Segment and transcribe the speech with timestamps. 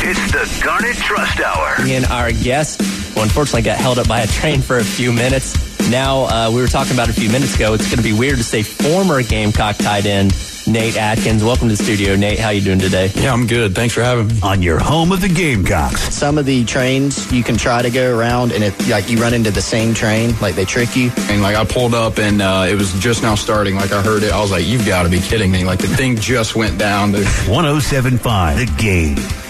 [0.00, 1.84] It's the Garnet Trust Hour.
[1.84, 5.12] Me and our guest, who unfortunately got held up by a train for a few
[5.12, 5.56] minutes.
[5.90, 7.74] Now, uh, we were talking about a few minutes ago.
[7.74, 10.32] It's going to be weird to say former Gamecock tight end
[10.68, 11.42] Nate Adkins.
[11.42, 12.38] Welcome to the studio, Nate.
[12.38, 13.10] How you doing today?
[13.16, 13.74] Yeah, I'm good.
[13.74, 14.34] Thanks for having me.
[14.42, 16.14] On your home of the Gamecocks.
[16.14, 19.34] Some of the trains you can try to go around, and if like you run
[19.34, 21.10] into the same train, like they trick you.
[21.28, 23.74] And like I pulled up, and uh, it was just now starting.
[23.74, 25.88] Like I heard it, I was like, "You've got to be kidding me!" Like the
[25.88, 27.12] thing just went down.
[27.12, 29.47] 1075 The Game.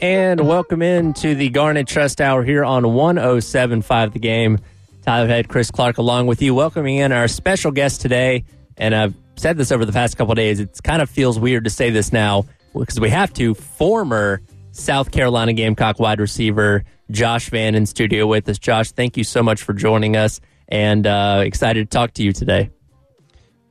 [0.00, 4.58] And welcome in to the Garnet Trust Hour here on 1075 The Game.
[5.02, 8.44] Tyler Head, Chris Clark, along with you, welcoming in our special guest today.
[8.76, 10.60] And I've said this over the past couple days.
[10.60, 13.54] It kind of feels weird to say this now because we have to.
[13.54, 18.58] Former South Carolina Gamecock wide receiver Josh Vann in studio with us.
[18.60, 22.32] Josh, thank you so much for joining us, and uh, excited to talk to you
[22.32, 22.70] today.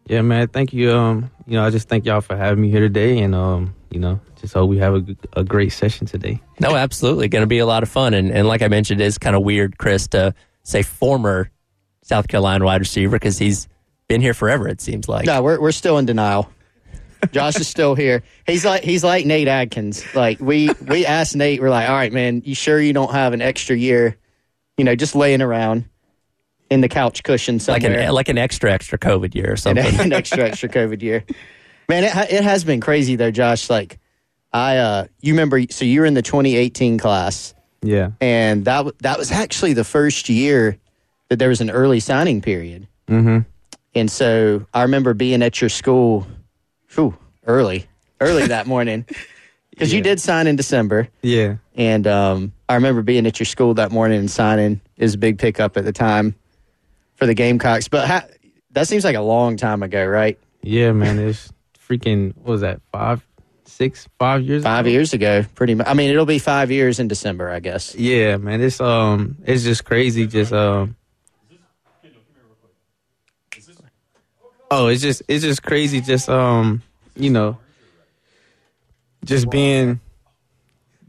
[0.07, 0.47] Yeah, man.
[0.47, 0.91] Thank you.
[0.91, 3.99] Um, you know, I just thank y'all for having me here today, and um, you
[3.99, 6.41] know, just hope we have a, a great session today.
[6.59, 9.05] No, absolutely, going to be a lot of fun, and and like I mentioned, it
[9.05, 11.51] is kind of weird, Chris, to say former
[12.03, 13.67] South Carolina wide receiver because he's
[14.07, 14.67] been here forever.
[14.67, 15.25] It seems like.
[15.25, 16.49] No, we're we're still in denial.
[17.31, 18.23] Josh is still here.
[18.47, 20.03] He's like he's like Nate Adkins.
[20.15, 23.33] Like we we asked Nate, we're like, all right, man, you sure you don't have
[23.33, 24.17] an extra year?
[24.77, 25.85] You know, just laying around
[26.71, 29.57] in the couch cushion like somewhere, an like an extra extra COVID year or an,
[29.57, 29.99] something.
[29.99, 31.23] an extra extra COVID year.
[31.87, 33.69] Man, it it has been crazy though, Josh.
[33.69, 33.99] Like
[34.53, 35.61] I, uh you remember?
[35.69, 37.53] So you were in the 2018 class,
[37.83, 38.11] Yeah.
[38.19, 40.77] and that that was actually the first year
[41.29, 42.87] that there was an early signing period.
[43.07, 43.39] Mm-hmm.
[43.93, 46.25] And so I remember being at your school
[46.95, 47.85] whew, early,
[48.21, 49.05] early that morning.
[49.71, 51.07] Because you did sign in December.
[51.23, 51.55] Yeah.
[51.75, 54.79] And um, I remember being at your school that morning and signing.
[54.97, 56.35] It was a big pickup at the time
[57.21, 57.87] for the Gamecocks.
[57.87, 58.25] But ha-
[58.71, 60.39] that seems like a long time ago, right?
[60.63, 61.19] Yeah, man.
[61.19, 61.53] It's
[61.87, 62.35] freaking.
[62.37, 62.81] What was that?
[62.91, 63.23] Five,
[63.65, 64.63] six, five years.
[64.63, 64.91] Five ago?
[64.91, 65.85] years ago, pretty much.
[65.85, 67.93] I mean, it'll be five years in December, I guess.
[67.93, 68.59] Yeah, man.
[68.59, 69.37] It's um.
[69.45, 70.25] It's just crazy.
[70.25, 70.95] Just um.
[74.71, 76.01] Oh, it's just it's just crazy.
[76.01, 76.81] Just um,
[77.15, 77.59] you know,
[79.25, 79.99] just being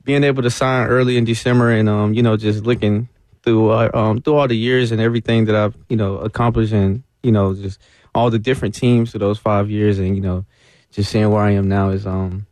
[0.04, 3.08] being able to sign early in December and um, you know, just looking
[3.42, 7.32] through um through all the years and everything that I've you know accomplished and you
[7.32, 7.80] know just
[8.14, 10.44] all the different teams for those five years and you know
[10.90, 12.46] just seeing where I am now is um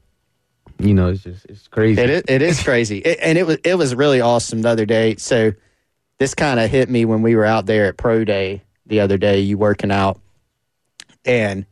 [0.79, 2.01] you know it's just it's crazy.
[2.01, 4.87] It is, it is crazy, it, and it was it was really awesome the other
[4.87, 5.17] day.
[5.17, 5.53] So
[6.19, 9.19] this kind of hit me when we were out there at Pro Day the other
[9.19, 9.41] day.
[9.41, 10.21] You working out,
[11.25, 11.67] and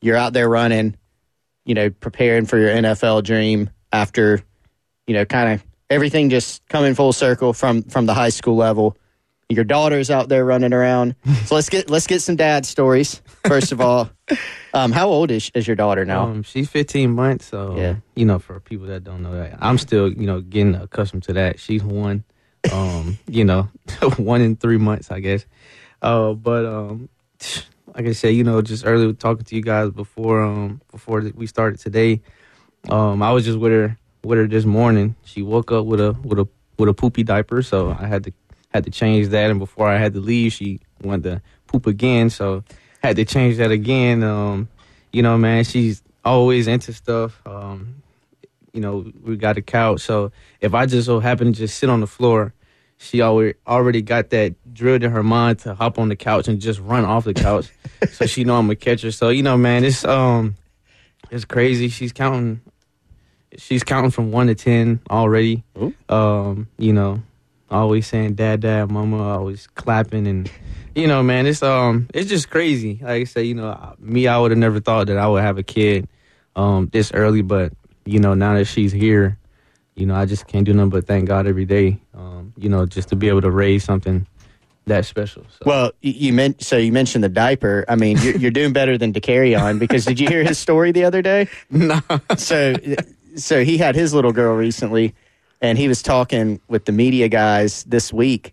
[0.00, 0.96] you're out there running,
[1.64, 4.42] you know, preparing for your NFL dream after,
[5.06, 8.96] you know, kind of everything just coming full circle from from the high school level.
[9.50, 11.14] Your daughter's out there running around.
[11.46, 14.10] So let's get let's get some dad stories first of all.
[14.74, 16.24] Um, how old is, is your daughter now?
[16.24, 17.96] Um, she's 15 months, so Yeah.
[18.14, 21.32] you know, for people that don't know that, I'm still you know getting accustomed to
[21.32, 21.58] that.
[21.58, 22.22] She's one,
[22.70, 23.62] um, you know,
[24.18, 25.46] one in three months, I guess.
[26.02, 27.08] Uh, but um,
[27.96, 31.46] like I said, you know, just earlier talking to you guys before um before we
[31.46, 32.20] started today,
[32.90, 35.16] um, I was just with her with her this morning.
[35.24, 36.48] She woke up with a with a
[36.78, 38.32] with a poopy diaper, so I had to
[38.68, 39.50] had to change that.
[39.50, 42.64] And before I had to leave, she wanted to poop again, so
[43.02, 44.22] had to change that again.
[44.22, 44.68] Um,
[45.12, 47.40] you know, man, she's always into stuff.
[47.46, 48.02] Um,
[48.72, 50.30] you know, we got a couch, so
[50.60, 52.52] if I just so happen to just sit on the floor,
[52.98, 56.60] she already already got that drilled in her mind to hop on the couch and
[56.60, 57.70] just run off the couch.
[58.12, 59.12] so she know I'm gonna catch her.
[59.12, 60.56] So you know, man, it's um,
[61.30, 61.88] it's crazy.
[61.88, 62.60] She's counting.
[63.56, 65.64] She's counting from one to ten already.
[66.08, 67.22] Um, you know,
[67.70, 70.50] always saying dad, dad, mama, always clapping and
[70.94, 72.98] you know, man, it's um, it's just crazy.
[73.00, 75.58] Like I said, you know, me, I would have never thought that I would have
[75.58, 76.08] a kid
[76.56, 77.72] um this early, but
[78.04, 79.38] you know, now that she's here,
[79.94, 82.00] you know, I just can't do nothing but thank God every day.
[82.14, 84.26] Um, you know, just to be able to raise something
[84.86, 85.44] that special.
[85.50, 85.58] So.
[85.64, 87.84] Well, you, you meant so you mentioned the diaper.
[87.88, 90.58] I mean, you're, you're doing better than to carry on because did you hear his
[90.58, 91.48] story the other day?
[91.70, 92.00] no,
[92.36, 92.74] So,
[93.36, 95.14] so he had his little girl recently,
[95.60, 98.52] and he was talking with the media guys this week,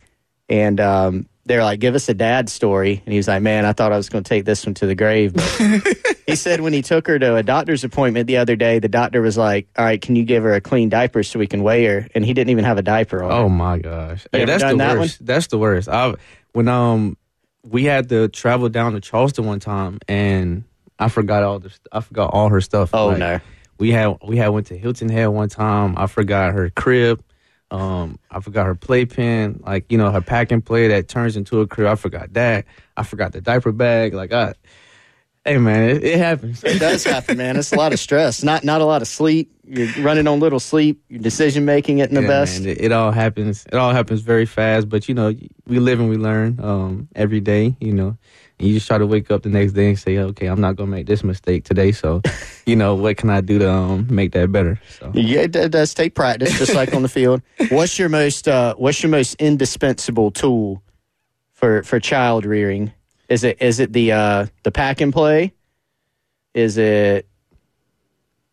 [0.50, 3.74] and um, they're like, "Give us a dad story," and he was like, "Man, I
[3.74, 6.74] thought I was going to take this one to the grave." But he said when
[6.74, 9.86] he took her to a doctor's appointment the other day, the doctor was like, "All
[9.86, 12.34] right, can you give her a clean diaper so we can weigh her?" And he
[12.34, 13.32] didn't even have a diaper on.
[13.32, 14.26] Oh my gosh!
[14.32, 15.26] Hey, that's the that worst.
[15.26, 15.88] That's the worst.
[15.90, 16.16] I
[16.54, 17.18] when um
[17.68, 20.64] we had to travel down to Charleston one time, and
[21.00, 22.92] I forgot all the I forgot all her stuff.
[22.94, 23.40] Oh, Like, no.
[23.78, 25.96] We had we had went to Hilton Head one time.
[25.98, 27.24] I forgot her crib.
[27.72, 31.62] Um, I forgot her playpen, like you know her pack and play that turns into
[31.62, 31.88] a crib.
[31.88, 32.66] I forgot that.
[32.96, 34.14] I forgot the diaper bag.
[34.14, 34.54] Like I,
[35.44, 36.64] hey man, it, it happens.
[36.64, 37.58] It does happen, man.
[37.58, 38.44] It's a lot of stress.
[38.44, 39.52] Not not a lot of sleep.
[39.68, 41.02] You're running on little sleep.
[41.10, 42.62] Your decision making isn't the Yeah, best.
[42.62, 43.66] man, it, it all happens.
[43.66, 44.88] It all happens very fast.
[44.88, 45.34] But you know,
[45.66, 47.76] we live and we learn um, every day.
[47.82, 48.18] You know,
[48.60, 50.76] and you just try to wake up the next day and say, okay, I'm not
[50.76, 51.92] gonna make this mistake today.
[51.92, 52.22] So,
[52.66, 54.80] you know, what can I do to um, make that better?
[55.00, 57.42] So, Yeah, it, does take practice, just like on the field.
[57.70, 60.82] What's your most uh, What's your most indispensable tool
[61.52, 62.94] for for child rearing?
[63.28, 65.54] Is it is it the uh, the pack and play?
[66.54, 67.28] Is it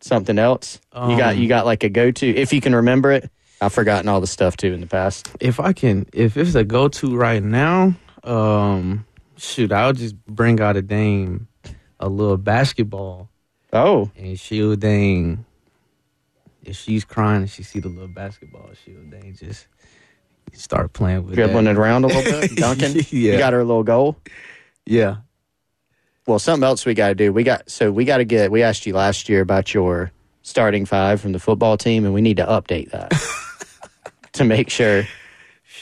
[0.00, 0.81] something else?
[0.94, 3.31] you got Um, you got like a go to if you can remember it.
[3.60, 5.31] I've forgotten all the stuff too in the past.
[5.38, 7.94] if I can, if it's a go-to right now,
[8.25, 9.06] um,
[9.42, 11.48] shoot, I'll just bring out a dame,
[12.00, 13.28] a little basketball,
[13.72, 15.44] Oh, and she'll dang.
[16.62, 19.66] If she's crying and she see the little basketball, she'll dang just
[20.52, 21.36] start playing with it.
[21.36, 21.72] dribbling that.
[21.72, 22.96] it around a little bit, dunking.
[23.10, 23.32] Yeah.
[23.32, 24.16] You got her a little goal.
[24.86, 25.16] Yeah.
[26.26, 27.32] Well, something else we got to do.
[27.32, 28.50] We got so we got to get.
[28.52, 30.12] We asked you last year about your
[30.42, 33.12] starting five from the football team, and we need to update that
[34.34, 35.04] to make sure.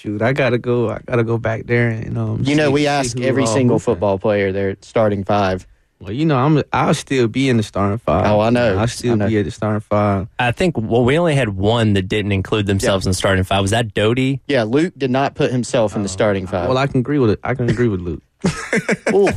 [0.00, 0.88] Shoot, I gotta go.
[0.90, 2.42] I gotta go back there and um.
[2.42, 3.84] You know, see- we ask every single hooping.
[3.94, 5.66] football player their starting five.
[5.98, 6.62] Well, you know, I'm.
[6.72, 8.24] I'll still be in the starting five.
[8.26, 8.78] Oh, I know.
[8.78, 9.28] I'll still know.
[9.28, 10.28] be at the starting five.
[10.38, 13.60] I think well, we only had one that didn't include themselves in the starting five.
[13.60, 14.40] Was that Doty?
[14.48, 16.66] Yeah, Luke did not put himself in the starting five.
[16.70, 17.40] Well, I can agree with it.
[17.44, 18.22] I can agree with Luke.
[19.14, 19.28] Ooh.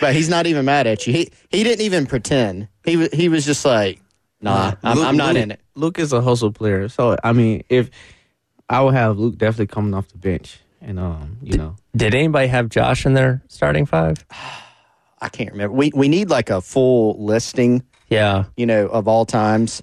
[0.00, 1.12] but he's not even mad at you.
[1.12, 2.68] He he didn't even pretend.
[2.84, 4.00] He was he was just like,
[4.40, 5.60] nah, I'm, Luke- I'm not Luke- in it.
[5.74, 7.90] Luke is a hustle player, so I mean, if
[8.68, 12.48] I would have Luke definitely coming off the bench, and um, you know, Did anybody
[12.48, 14.24] have Josh in their starting five?
[15.20, 15.74] I can't remember.
[15.74, 18.44] We we need like a full listing, Yeah.
[18.56, 19.82] you know, of all times.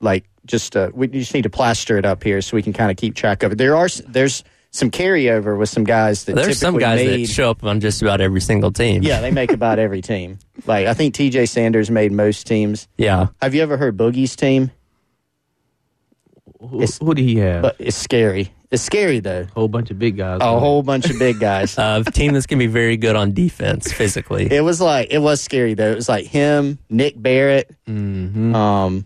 [0.00, 2.90] Like just uh, we just need to plaster it up here so we can kind
[2.90, 3.58] of keep track of it.
[3.58, 7.26] There are s- there's some carryover with some guys that There's some typically guys made,
[7.28, 9.02] that show up on just about every single team.
[9.02, 10.38] Yeah, they make about every team.
[10.66, 11.46] Like I think T.J.
[11.46, 12.86] Sanders made most teams.
[12.96, 13.28] Yeah.
[13.40, 14.70] Have you ever heard Boogie's team?
[16.68, 17.62] Who, It's- who do he have?
[17.62, 18.52] But it's scary.
[18.70, 19.42] It's scary though.
[19.42, 20.40] a whole bunch of big guys.
[20.40, 21.76] A whole bunch of big guys.
[21.78, 24.50] Uh, a team that's going to be very good on defense physically.
[24.50, 25.90] It was like it was scary though.
[25.92, 29.04] It was like him, Nick Barrett, hmm um,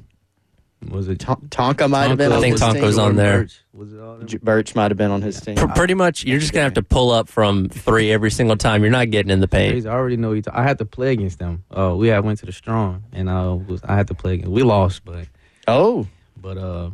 [0.88, 2.30] was it Ton- Tonka might have been.
[2.30, 3.04] I think his Tonka's team.
[3.04, 3.40] on there.
[3.42, 3.60] Birch?
[3.72, 4.18] Was it all?
[4.20, 5.56] J- Birch might have been on his team.
[5.56, 8.56] Pr- pretty much, you're just going to have to pull up from three every single
[8.56, 8.82] time.
[8.82, 9.84] You're not getting in the paint.
[9.84, 10.32] I already know.
[10.34, 11.64] Each, I had to play against them.
[11.76, 14.34] Uh, we had went to the strong, and I was I had to play.
[14.34, 15.26] Against, we lost, but
[15.66, 16.06] Oh,
[16.36, 16.90] but uh,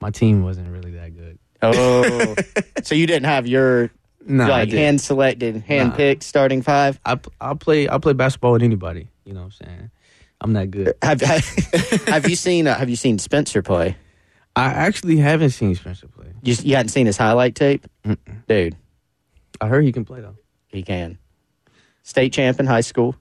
[0.00, 1.38] my team wasn't really that good.
[1.62, 2.34] oh.
[2.82, 3.90] so you didn't have your
[4.28, 5.96] I like hand selected, hand Nah.
[5.96, 6.98] picked starting five.
[7.04, 9.08] I I play I play basketball with anybody.
[9.24, 9.90] You know what I'm saying?
[10.40, 10.92] I'm not good.
[11.02, 11.44] Have have,
[12.08, 13.96] have you seen uh, Have you seen Spencer play?
[14.54, 16.26] I actually haven't seen Spencer play.
[16.42, 17.86] You, you hadn't seen his highlight tape,
[18.48, 18.76] dude.
[19.60, 20.36] I heard he can play though.
[20.68, 21.18] He can.
[22.02, 23.16] State champ in high school.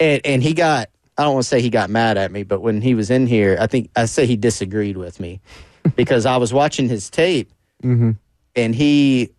[0.00, 0.88] And and he got
[1.18, 3.26] I don't want to say he got mad at me, but when he was in
[3.26, 5.40] here, I think I say he disagreed with me
[5.96, 7.50] because I was watching his tape
[7.82, 8.12] Mm-hmm.
[8.54, 9.30] and he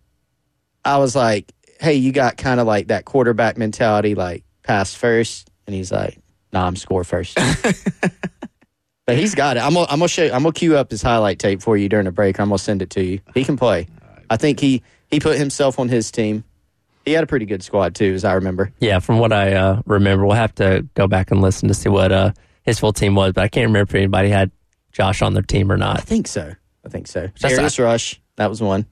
[0.84, 1.50] I was like,
[1.80, 6.20] "Hey, you got kind of like that quarterback mentality like pass first." And he's like,
[6.52, 7.38] "Nah, I'm score first.
[9.06, 9.60] but he's got it.
[9.60, 12.04] I'm gonna, I'm gonna show I'm gonna cue up his highlight tape for you during
[12.04, 12.38] the break.
[12.38, 13.20] I'm gonna send it to you.
[13.34, 13.88] He can play.
[14.28, 16.44] I think he he put himself on his team.
[17.04, 18.72] He had a pretty good squad too, as I remember.
[18.80, 21.88] Yeah, from what I uh, remember, we'll have to go back and listen to see
[21.88, 22.32] what uh,
[22.62, 24.50] his full team was, but I can't remember if anybody had
[24.92, 25.98] Josh on their team or not.
[25.98, 26.52] I think so.
[26.84, 27.28] I think so.
[27.40, 28.86] That's Darius Rush, that was one.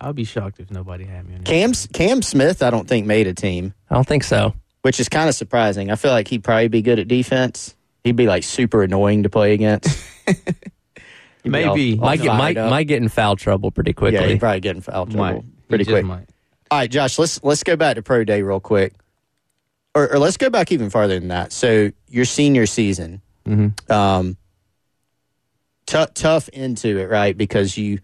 [0.00, 1.34] I'll be shocked if nobody had me.
[1.36, 1.54] On there.
[1.54, 4.54] Cam Cam Smith, I don't think made a team, I don't think so.
[4.82, 5.90] which is kind of surprising.
[5.90, 7.74] I feel like he'd probably be good at defense.
[8.04, 9.88] He'd be like super annoying to play against.
[11.42, 11.94] He'd Maybe.
[11.94, 14.28] all- all Might get, might, might get in foul trouble pretty Yeah, quickly.
[14.30, 15.68] he'd probably get in foul trouble Might.
[15.68, 16.04] Pretty just quick.
[16.04, 16.28] might.
[16.70, 18.92] All right, Josh, let's let's go back to pro day real quick,
[19.94, 21.52] or, or let's go back even farther than that.
[21.52, 23.90] So your senior season, Mhm.
[23.90, 24.36] um,
[25.86, 27.36] tou- tough into it, right?
[27.36, 27.98] Because you, you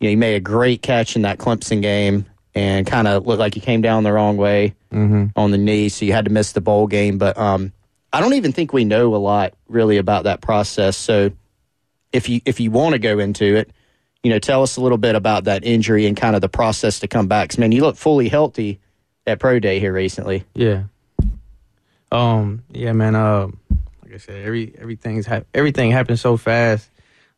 [0.00, 3.54] know, you made a great catch in that Clemson game and kind of looked like
[3.54, 5.32] you came down the wrong way Mhm.
[5.36, 7.18] on the knee, so you had to miss the bowl game.
[7.18, 7.72] But um,
[8.14, 10.96] I don't even think we know a lot really about that process.
[10.96, 11.30] So
[12.12, 13.70] if you if you want to go into it,
[14.22, 17.00] you know, tell us a little bit about that injury and kind of the process
[17.00, 17.48] to come back.
[17.50, 18.78] 'Cause, man, you look fully healthy
[19.26, 20.44] at pro day here recently.
[20.54, 20.84] Yeah.
[22.12, 22.62] Um.
[22.72, 23.14] Yeah, man.
[23.14, 23.48] Uh,
[24.02, 26.88] like I said, every everything's hap- everything happened so fast.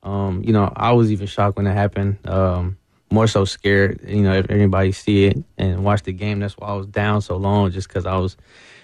[0.03, 0.43] Um.
[0.45, 2.19] You know, I was even shocked when it happened.
[2.27, 2.77] Um.
[3.11, 4.01] More so scared.
[4.07, 7.21] You know, if anybody see it and watch the game, that's why I was down
[7.21, 8.39] so long, just because I was,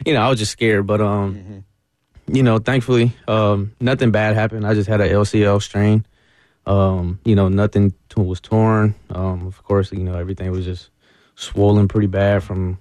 [0.04, 0.86] you know, I was just scared.
[0.86, 1.64] But um,
[2.30, 4.66] you know, thankfully, um, nothing bad happened.
[4.66, 6.04] I just had a LCL strain.
[6.68, 8.94] Um, you know, nothing t- was torn.
[9.10, 10.90] Um, of course, you know, everything was just
[11.34, 12.78] swollen pretty bad from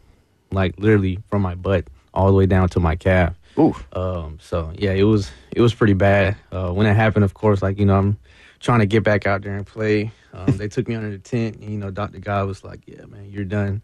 [0.51, 3.33] like literally from my butt all the way down to my calf.
[3.57, 3.75] Ooh.
[3.93, 6.35] Um, so yeah, it was it was pretty bad.
[6.51, 8.17] Uh, when it happened, of course, like you know, I'm
[8.59, 10.11] trying to get back out there and play.
[10.33, 11.55] Um, they took me under the tent.
[11.57, 12.19] And, you know, Dr.
[12.19, 13.81] Guy was like, "Yeah, man, you're done."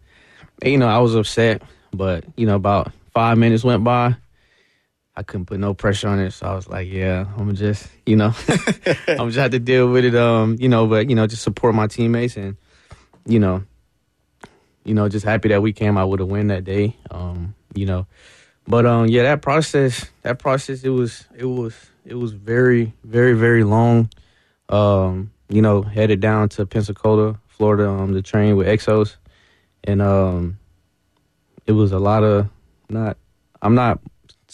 [0.62, 4.16] And, you know, I was upset, but you know, about five minutes went by.
[5.16, 8.16] I couldn't put no pressure on it, so I was like, "Yeah, I'm just, you
[8.16, 8.34] know,
[9.08, 11.74] I'm just have to deal with it." Um, you know, but you know, just support
[11.74, 12.56] my teammates and,
[13.26, 13.62] you know,
[14.84, 16.96] you know, just happy that we came out with a win that day.
[17.10, 18.06] Um, you know,
[18.66, 23.34] but um, yeah, that process, that process, it was, it was, it was very, very,
[23.34, 24.10] very long.
[24.68, 29.16] Um, you know, headed down to Pensacola, Florida, um, to train with Exos,
[29.84, 30.58] and um,
[31.66, 32.48] it was a lot of
[32.88, 33.16] not.
[33.62, 34.00] I'm not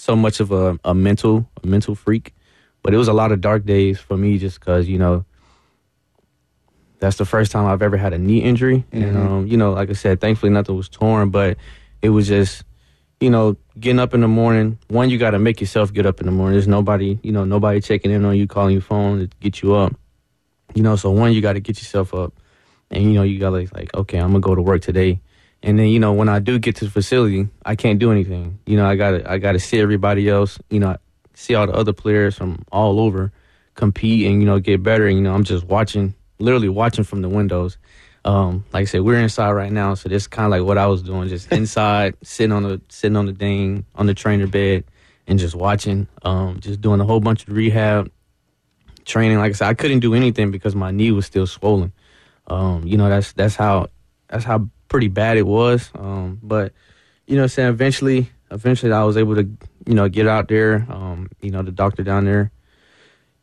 [0.00, 2.35] so much of a, a mental, a mental freak,
[2.83, 5.25] but it was a lot of dark days for me, just because you know.
[6.99, 9.88] That's the first time I've ever had a knee injury, and um, you know, like
[9.88, 11.57] I said, thankfully nothing was torn, but
[12.02, 12.62] it was just
[13.21, 16.21] you know, getting up in the morning, one, you got to make yourself get up
[16.21, 16.54] in the morning.
[16.54, 19.75] There's nobody, you know, nobody checking in on you, calling your phone to get you
[19.75, 19.95] up.
[20.75, 22.33] You know, so one, you got to get yourself up.
[22.90, 25.21] And, you know, you got to, like, okay, I'm going to go to work today.
[25.62, 28.59] And then, you know, when I do get to the facility, I can't do anything.
[28.67, 30.97] You know, I got to, I got to see everybody else, you know,
[31.35, 33.31] see all the other players from all over
[33.75, 35.07] compete and, you know, get better.
[35.07, 37.76] And, you know, I'm just watching, literally watching from the windows
[38.25, 40.87] um, like I said, we're inside right now, so this kind of like what I
[40.87, 44.85] was doing, just inside, sitting on the sitting on the thing on the trainer bed,
[45.26, 48.11] and just watching, um, just doing a whole bunch of rehab
[49.05, 49.38] training.
[49.38, 51.93] Like I said, I couldn't do anything because my knee was still swollen.
[52.47, 53.88] Um, you know, that's that's how
[54.29, 55.90] that's how pretty bad it was.
[55.94, 56.75] Um, but
[57.26, 59.49] you know, saying eventually, eventually, I was able to
[59.87, 60.87] you know get out there.
[60.90, 62.52] Um, you know, the doctor down there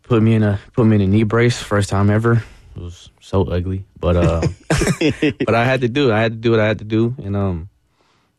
[0.04, 2.44] put me in a put me in a knee brace, first time ever.
[2.76, 4.42] It was so ugly, but uh,
[5.46, 6.14] but I had to do it.
[6.14, 7.70] I had to do what I had to do, and um,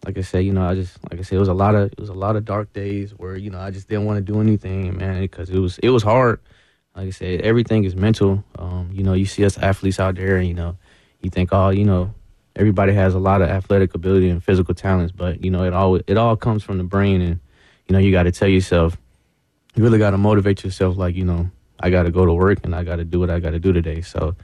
[0.07, 1.91] like I said, you know, I just like I said, it was a lot of
[1.91, 4.33] it was a lot of dark days where you know I just didn't want to
[4.33, 6.41] do anything, man, because it was it was hard.
[6.95, 8.45] Like I said, everything is mental.
[8.59, 10.77] Um, you know, you see us athletes out there, and you know,
[11.21, 12.15] you think, oh, you know,
[12.59, 15.97] everybody has a lot of athletic ability and physical talents, but you know, it all
[15.97, 17.41] it all comes from the brain, and
[17.87, 18.99] you know, you got to tell yourself,
[19.75, 21.51] you really got to motivate yourself, like you know,
[21.81, 23.59] I got to go to work and I got to do what I got to
[23.59, 24.01] do today.
[24.03, 24.35] So,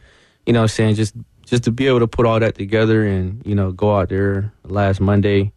[0.47, 3.45] you know, I'm saying just just to be able to put all that together and
[3.45, 5.53] you know go out there last Monday,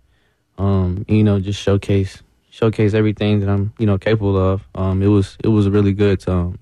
[0.57, 4.67] um, you know, just showcase showcase everything that I'm you know capable of.
[4.75, 6.59] Um, it was it was really good to um,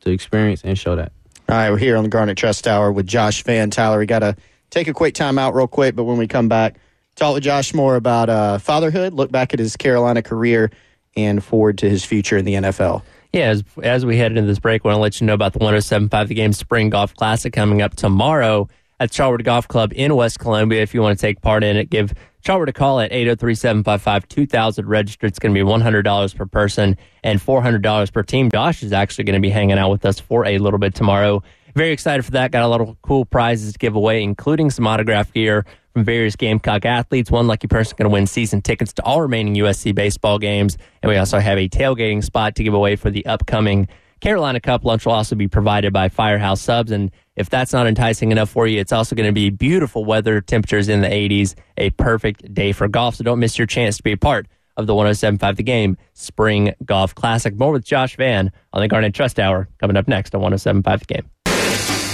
[0.00, 1.12] to experience and show that.
[1.48, 3.98] All right, we're here on the Garnet Trust Hour with Josh Vann Tyler.
[3.98, 4.34] We got to
[4.74, 6.76] take a quick time out real quick, but when we come back,
[7.14, 10.70] talk with Josh more about uh, fatherhood, look back at his Carolina career,
[11.16, 13.02] and forward to his future in the NFL.
[13.32, 15.52] Yeah, as, as we head into this break, I want to let you know about
[15.52, 20.14] the 1075 The Game Spring Golf Classic coming up tomorrow at Charwood Golf Club in
[20.14, 20.82] West Columbia.
[20.82, 22.12] If you want to take part in it, give
[22.44, 24.86] Charwood a call at 803 755 2000.
[24.88, 25.28] Registered.
[25.28, 28.50] It's going to be $100 per person and $400 per team.
[28.50, 31.42] Josh is actually going to be hanging out with us for a little bit tomorrow.
[31.74, 32.52] Very excited for that.
[32.52, 36.36] Got a lot of cool prizes to give away, including some autograph gear from various
[36.36, 37.30] Gamecock athletes.
[37.30, 40.78] One lucky person going to win season tickets to all remaining USC baseball games.
[41.02, 43.88] And we also have a tailgating spot to give away for the upcoming
[44.20, 44.84] Carolina Cup.
[44.84, 46.92] Lunch will also be provided by Firehouse Subs.
[46.92, 50.40] And if that's not enticing enough for you, it's also going to be beautiful weather,
[50.40, 53.16] temperatures in the 80s, a perfect day for golf.
[53.16, 56.72] So don't miss your chance to be a part of the 1075 The Game Spring
[56.84, 57.56] Golf Classic.
[57.56, 61.14] More with Josh Vann on the Garnet Trust Hour coming up next on 1075 The
[61.14, 61.30] Game.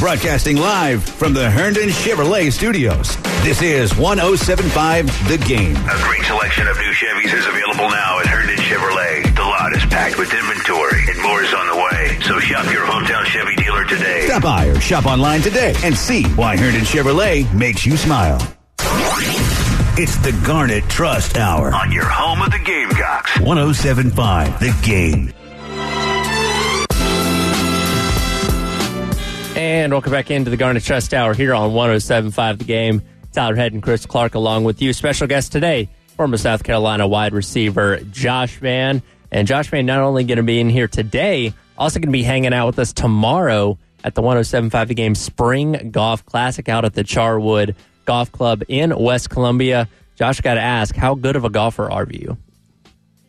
[0.01, 3.19] Broadcasting live from the Herndon Chevrolet Studios.
[3.45, 5.77] This is 1075 The Game.
[5.77, 9.37] A great selection of new Chevys is available now at Herndon Chevrolet.
[9.37, 12.19] The lot is packed with inventory and more is on the way.
[12.23, 14.25] So shop your hometown Chevy dealer today.
[14.25, 18.41] Stop by or shop online today and see why Herndon Chevrolet makes you smile.
[19.99, 21.75] It's the Garnet Trust Hour.
[21.75, 23.39] On your home of the Gamecocks.
[23.39, 25.35] 1075 The Game.
[29.61, 33.03] And welcome back into the Garnet Trust Hour here on 1075 The Game.
[33.35, 34.95] Tyler Head and Chris Clark along with you.
[34.95, 39.03] Special guest today, former South Carolina wide receiver Josh Vann.
[39.31, 42.23] And Josh Vann not only going to be in here today, also going to be
[42.23, 46.95] hanging out with us tomorrow at the 1075 The Game Spring Golf Classic out at
[46.95, 47.75] the Charwood
[48.07, 49.91] Golf Club in West Columbia.
[50.17, 52.39] Josh, got to ask, how good of a golfer are you?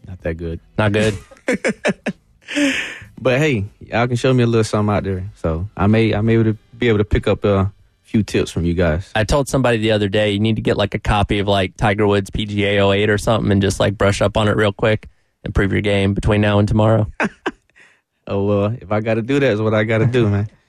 [0.07, 0.61] Not that good.
[0.77, 1.17] Not good.
[3.21, 5.29] But hey, y'all can show me a little something out there.
[5.35, 8.49] So I may I may able to be able to pick up a few tips
[8.51, 9.11] from you guys.
[9.15, 11.77] I told somebody the other day you need to get like a copy of like
[11.77, 15.07] Tiger Woods PGA 08 or something and just like brush up on it real quick,
[15.43, 17.07] improve your game between now and tomorrow.
[18.27, 20.49] Oh well, if I got to do that, is what I got to do, man.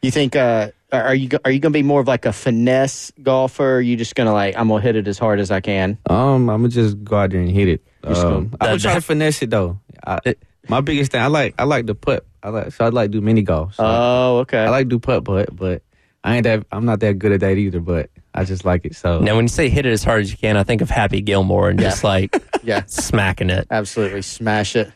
[0.00, 3.10] You think uh, are you are you going to be more of like a finesse
[3.20, 3.64] golfer?
[3.64, 5.50] Or are you just going to like I'm going to hit it as hard as
[5.50, 5.98] I can?
[6.08, 7.82] Um, I'm gonna just go out there and hit it.
[8.06, 9.80] Just Um, go- I'm gonna try to finesse it though.
[10.06, 10.36] I,
[10.68, 12.26] my biggest thing, I like I like to putt.
[12.42, 13.74] I like so I like to do mini golf.
[13.74, 14.58] So Oh, okay.
[14.58, 15.82] I like to do putt putt, but
[16.24, 17.80] I ain't that I'm not that good at that either.
[17.80, 18.94] But I just like it.
[18.96, 20.90] So now, when you say hit it as hard as you can, I think of
[20.90, 23.66] Happy Gilmore and just like yeah, smacking it.
[23.70, 24.92] absolutely smash it.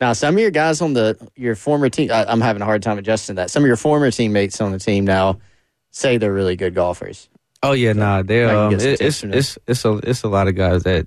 [0.00, 2.82] Now, some of your guys on the your former team, I, I'm having a hard
[2.82, 3.50] time adjusting that.
[3.50, 5.38] Some of your former teammates on the team now
[5.90, 7.28] say they're really good golfers.
[7.62, 10.54] Oh yeah, nah, they're I um, it, it's it's it's a it's a lot of
[10.54, 11.06] guys that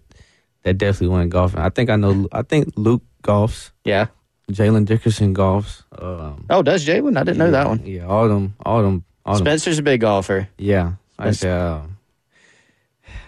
[0.64, 1.60] that definitely went golfing.
[1.60, 2.28] I think I know.
[2.32, 4.08] I think Luke golfs, Yeah.
[4.52, 5.84] Jalen Dickerson golfs.
[5.92, 7.18] Um, Oh, does Jalen?
[7.18, 7.86] I didn't know that one.
[7.86, 9.46] Yeah, all them, all them, all them.
[9.46, 10.50] Spencer's a big golfer.
[10.58, 10.94] Yeah,
[11.32, 11.98] say, um,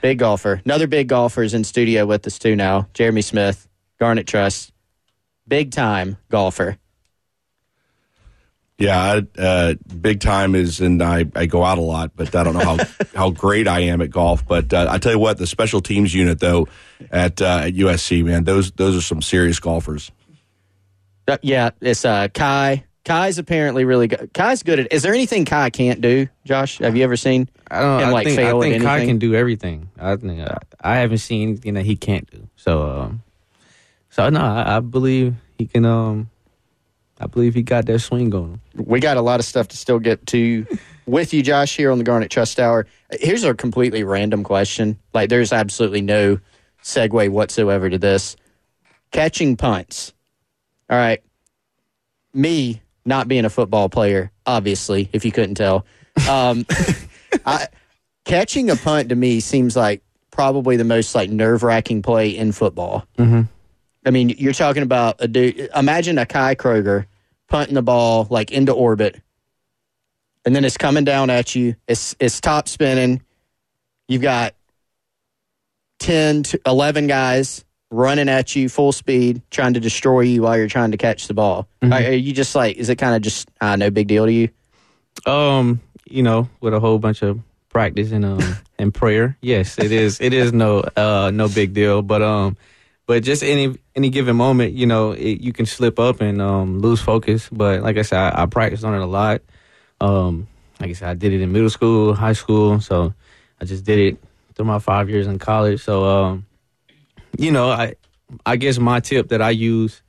[0.02, 0.62] Big golfer.
[0.66, 2.88] Another big golfer is in studio with us too now.
[2.96, 3.68] Jeremy Smith,
[4.00, 4.72] Garnet Trust.
[5.48, 6.78] Big time golfer.
[8.82, 12.44] Yeah, I, uh, big time is, and I, I go out a lot, but I
[12.44, 12.86] don't know how,
[13.16, 14.48] how great I am at golf.
[14.48, 16.68] But uh, I tell you what, the special teams unit though
[17.12, 20.12] at uh, at USC, man, those those are some serious golfers.
[21.28, 22.86] Uh, yeah, it's uh, Kai.
[23.04, 24.32] Kai's apparently really good.
[24.34, 24.94] Kai's good at.
[24.94, 26.80] Is there anything Kai can't do, Josh?
[26.80, 27.50] Have you ever seen?
[27.70, 28.00] I don't.
[28.00, 29.90] him, I like, think, fail I at think Kai can do everything.
[30.00, 32.48] I think uh, I haven't seen anything that he can't do.
[32.56, 33.24] So, um,
[34.10, 35.86] so no, I, I believe he can.
[35.86, 36.31] Um,
[37.22, 38.62] I believe he got that swing on him.
[38.75, 40.66] We got a lot of stuff to still get to
[41.06, 42.88] with you, Josh, here on the Garnet Trust Hour.
[43.12, 44.98] Here's a completely random question.
[45.13, 46.40] Like, there's absolutely no
[46.84, 48.36] segue whatsoever to this.
[49.12, 50.14] Catching punts.
[50.90, 51.22] All right.
[52.34, 55.86] Me not being a football player, obviously, if you couldn't tell.
[56.29, 56.66] Um,
[57.46, 57.68] I,
[58.25, 62.51] catching a punt to me seems like probably the most like nerve wracking play in
[62.51, 63.05] football.
[63.18, 63.42] Mm-hmm.
[64.05, 65.70] I mean, you're talking about a dude.
[65.75, 67.05] Imagine a Kai Kroeger
[67.51, 69.22] punting the ball like into orbit,
[70.46, 71.75] and then it's coming down at you.
[71.87, 73.22] It's it's top spinning.
[74.07, 74.55] You've got
[76.00, 80.68] 10 to 11 guys running at you full speed, trying to destroy you while you're
[80.68, 81.68] trying to catch the ball.
[81.83, 84.31] Are, are you just like, is it kind of just uh, no big deal to
[84.31, 84.50] you?
[85.25, 89.37] Um, you know, with a whole bunch of practice and um and prayer.
[89.42, 90.20] Yes, it is.
[90.20, 92.01] It is no uh no big deal.
[92.01, 92.57] But um,
[93.05, 96.80] but just any any given moment, you know, it, you can slip up and um
[96.80, 97.50] lose focus.
[97.51, 99.42] But like I said, I, I practiced on it a lot.
[100.00, 100.48] Um,
[100.80, 102.80] like I said, I did it in middle school, high school.
[102.80, 103.14] So
[103.60, 104.18] I just did it
[104.56, 105.82] through my five years in college.
[105.84, 106.46] So um,
[107.38, 107.96] you know, I
[108.46, 110.01] I guess my tip that I use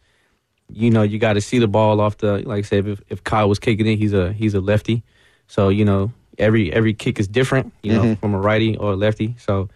[0.74, 2.38] you know, you got to see the ball off the.
[2.48, 5.02] Like I said, if, if Kyle was kicking it, he's a he's a lefty,
[5.46, 7.74] so you know every every kick is different.
[7.82, 8.20] You know, Mhm.
[8.20, 9.34] from a righty or a lefty.
[9.38, 9.68] So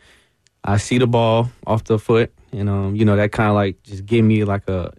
[0.64, 3.82] I see the ball off the foot, and um, you know that kind of like
[3.82, 4.92] just give me like a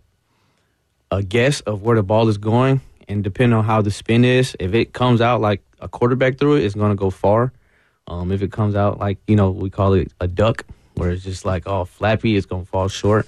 [1.11, 4.55] a guess of where the ball is going, and depending on how the spin is,
[4.59, 7.51] if it comes out like a quarterback through it, it's gonna go far.
[8.07, 10.65] Um, if it comes out like you know we call it a duck,
[10.95, 13.27] where it's just like all flappy, it's gonna fall short.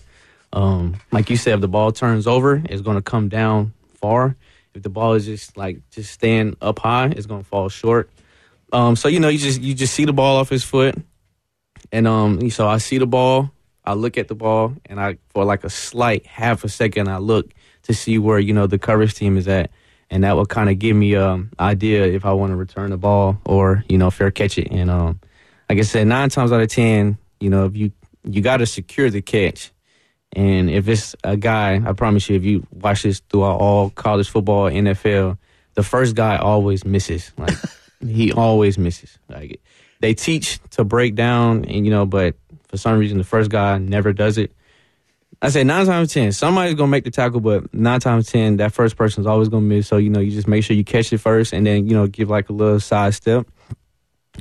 [0.53, 4.35] Um, like you said, if the ball turns over, it's going to come down far.
[4.73, 8.09] If the ball is just like just staying up high, it's going to fall short.
[8.71, 10.95] Um, so you know, you just you just see the ball off his foot,
[11.91, 13.51] and um, so I see the ball,
[13.89, 17.17] I look at the ball, and I for like a slight half a second, I
[17.17, 17.51] look
[17.83, 19.71] to see where you know the coverage team is at,
[20.11, 22.97] and that will kind of give me um idea if I want to return the
[22.97, 24.67] ball or you know fair catch it.
[24.69, 25.19] And um,
[25.67, 27.91] like I said, nine times out of ten, you know, if you
[28.23, 29.71] you got to secure the catch.
[30.33, 34.29] And if it's a guy, I promise you, if you watch this throughout all college
[34.29, 35.39] football, NFL,
[35.73, 37.31] the first guy always misses.
[37.39, 37.57] Like
[38.07, 39.17] he always misses.
[39.27, 39.59] Like
[39.99, 42.35] they teach to break down, and you know, but
[42.69, 44.53] for some reason, the first guy never does it.
[45.41, 48.73] I say nine times ten, somebody's gonna make the tackle, but nine times ten, that
[48.73, 49.87] first person's always gonna miss.
[49.87, 52.07] So you know, you just make sure you catch it first, and then you know,
[52.07, 53.47] give like a little side step.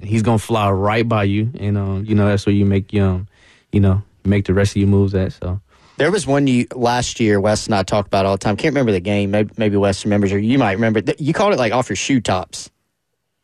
[0.02, 3.26] He's gonna fly right by you, and um, you know that's where you make um,
[3.72, 5.32] you know, make the rest of your moves at.
[5.32, 5.60] So.
[5.98, 7.40] There was one you last year.
[7.40, 8.56] Wes and I talked about all the time.
[8.56, 9.32] Can't remember the game.
[9.32, 11.02] Maybe, maybe Wes remembers, or you might remember.
[11.18, 12.70] You called it like off your shoe tops.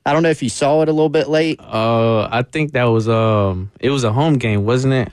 [0.07, 1.59] I don't know if you saw it a little bit late.
[1.61, 5.11] Uh, I think that was um, it was a home game, wasn't it?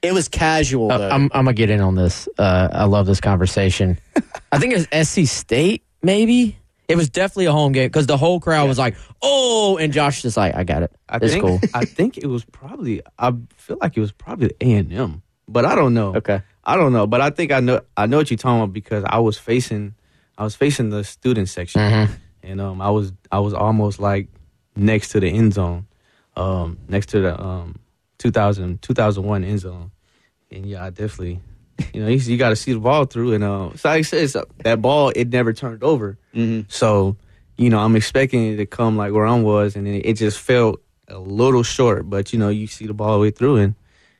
[0.00, 1.08] It was casual Uh.
[1.08, 2.28] I'm, I'm gonna get in on this.
[2.38, 3.98] Uh, I love this conversation.
[4.52, 6.56] I think it was SC State, maybe.
[6.86, 10.22] It was definitely a home game because the whole crowd was like, "Oh!" and Josh
[10.22, 10.92] just like, "I got it.
[11.08, 13.02] I it's think cool." I think it was probably.
[13.18, 16.14] I feel like it was probably A and M, but I don't know.
[16.14, 16.40] Okay.
[16.64, 17.80] I don't know, but I think I know.
[17.96, 19.96] I know what you're talking about because I was facing.
[20.38, 22.10] I was facing the student section, Mhm.
[22.42, 24.28] And um, I was I was almost like
[24.76, 25.86] next to the end zone,
[26.36, 27.76] um, next to the um
[28.18, 29.90] 2000 2001 end zone,
[30.50, 31.40] and yeah, I definitely.
[31.94, 34.02] You know, you, you got to see the ball through, and uh, so like I
[34.02, 36.18] said, it's, that ball it never turned over.
[36.34, 36.62] Mm-hmm.
[36.66, 37.16] So,
[37.56, 40.40] you know, I'm expecting it to come like where I was, and it, it just
[40.40, 42.10] felt a little short.
[42.10, 43.74] But you know, you see the ball the way through, and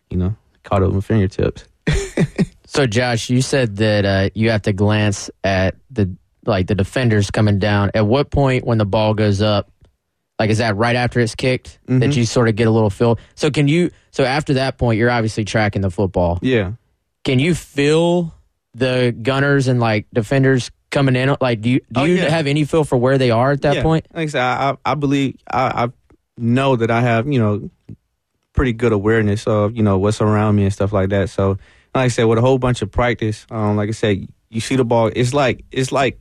[0.08, 1.64] you know, caught it with my fingertips.
[2.68, 6.14] So, Josh, you said that uh, you have to glance at the
[6.48, 7.90] like the defenders coming down.
[7.94, 9.70] At what point when the ball goes up,
[10.38, 12.16] like is that right after it's kicked that Mhm.
[12.16, 13.18] you sort of get a little feel?
[13.34, 13.90] So, can you?
[14.10, 16.38] So after that point, you're obviously tracking the football.
[16.42, 16.72] Yeah.
[17.24, 18.34] Can you feel
[18.74, 21.34] the gunners and like defenders coming in?
[21.40, 22.28] Like, do you do Oh, you yeah.
[22.30, 23.82] have any feel for where they are at that Yeah.
[23.82, 24.06] point?
[24.14, 25.88] Like I said, I, I I believe I, I
[26.38, 27.68] know that I have you know
[28.54, 31.30] pretty good awareness of you know what's around me and stuff like that.
[31.30, 31.50] So,
[31.94, 34.76] like I said, with a whole bunch of practice, um, like I said, you see
[34.76, 35.10] the ball.
[35.14, 36.18] It's like it's like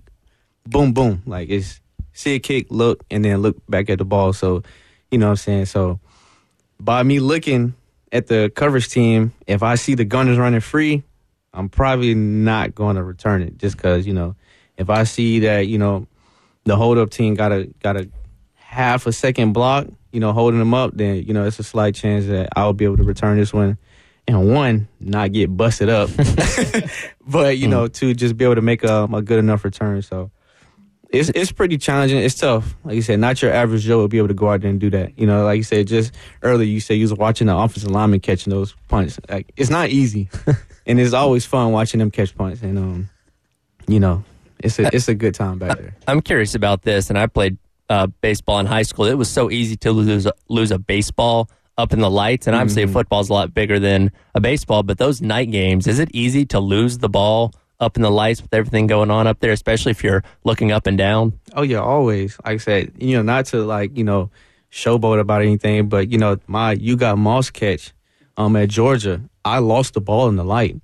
[0.69, 1.23] boom, boom.
[1.25, 1.82] Like it's
[2.13, 4.34] see a kick, look, and then look back at the ball.
[4.34, 4.63] So,
[5.12, 5.65] you know what I'm saying.
[5.65, 5.99] So,
[6.80, 7.75] by me looking
[8.12, 11.03] at the coverage team, if I see the gunners running free,
[11.53, 14.36] I'm probably not going to return it just because you know
[14.77, 16.08] if I see that you know
[16.65, 18.10] the hold up team got a got a
[18.56, 21.95] half a second block, you know, holding them up, then you know it's a slight
[21.95, 23.77] chance that I'll be able to return this one
[24.27, 26.10] and one not get busted up,
[27.27, 27.71] but you hmm.
[27.71, 30.01] know to just be able to make a, a good enough return.
[30.01, 30.32] So
[31.10, 32.17] it's it's pretty challenging.
[32.20, 32.76] It's tough.
[32.84, 34.80] Like you said, not your average Joe will be able to go out there and
[34.80, 35.17] do that.
[35.17, 38.20] You know, like you said, just earlier you said you was watching the offensive lineman
[38.20, 39.20] catching those punts.
[39.30, 40.30] Like it's not easy,
[40.86, 42.62] and it's always fun watching them catch punts.
[42.62, 43.10] And um,
[43.88, 44.24] you know,
[44.60, 45.96] it's a it's a good time back there.
[46.08, 47.58] I'm curious about this, and I played
[47.89, 49.06] uh, baseball in high school.
[49.06, 52.56] It was so easy to lose a, lose a baseball up in the lights, and
[52.56, 52.93] obviously Mm-hmm.
[52.93, 54.84] football's a lot bigger than a baseball.
[54.84, 58.41] But those night games, is it easy to lose the ball up in the lights
[58.41, 61.39] with everything going on up there, especially if you're looking up and down?
[61.53, 62.37] Oh yeah, always.
[62.43, 64.29] Like I said, you know, not to like you know
[64.71, 67.93] showboat about anything, but you know, my you got Moss catch
[68.37, 69.21] um at Georgia.
[69.45, 70.79] I lost the ball in the light.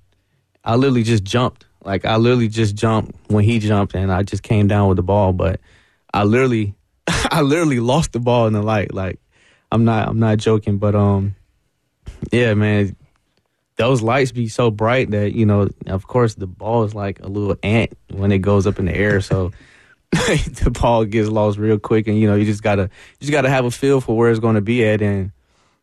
[0.64, 1.66] I literally just jumped.
[1.84, 5.02] Like I literally just jumped when he jumped, and I just came down with the
[5.02, 5.32] ball.
[5.32, 5.60] But
[6.12, 6.74] I literally,
[7.06, 8.94] I literally lost the ball in the light.
[8.94, 9.18] Like
[9.70, 10.78] I'm not, I'm not joking.
[10.78, 11.34] But um,
[12.32, 12.96] yeah, man,
[13.76, 17.26] those lights be so bright that you know, of course, the ball is like a
[17.26, 19.20] little ant when it goes up in the air.
[19.20, 19.52] So
[20.10, 23.50] the ball gets lost real quick, and you know, you just gotta, you just gotta
[23.50, 25.32] have a feel for where it's going to be at, and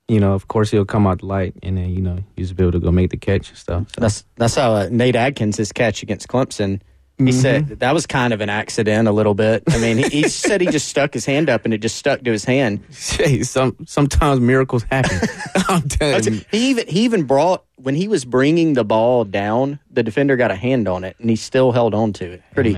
[0.07, 2.63] you know, of course, he'll come out light, and then you know, you just be
[2.63, 3.87] able to go make the catch and stuff.
[3.89, 4.01] So.
[4.01, 6.81] That's that's how uh, Nate Adkins his catch against Clemson.
[7.25, 7.75] He said Mm-hmm.
[7.75, 9.63] that was kind of an accident a little bit.
[9.69, 12.21] I mean, he, he said he just stuck his hand up and it just stuck
[12.23, 12.81] to his hand.
[12.91, 15.19] Hey, some sometimes miracles happen.
[15.67, 16.41] I'm telling you.
[16.51, 20.51] He even he even brought when he was bringing the ball down, the defender got
[20.51, 22.43] a hand on it and he still held on to it.
[22.53, 22.77] Pretty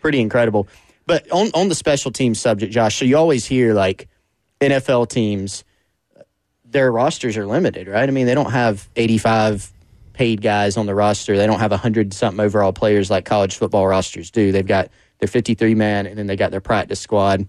[0.00, 0.68] pretty incredible.
[1.06, 4.08] But on on the special teams subject, Josh, so you always hear like
[4.60, 5.64] NFL teams
[6.64, 8.08] their rosters are limited, right?
[8.08, 9.72] I mean, they don't have 85
[10.16, 11.36] paid guys on the roster.
[11.36, 14.50] They don't have 100 something overall players like college football rosters do.
[14.50, 17.46] They've got their 53 man and then they got their practice squad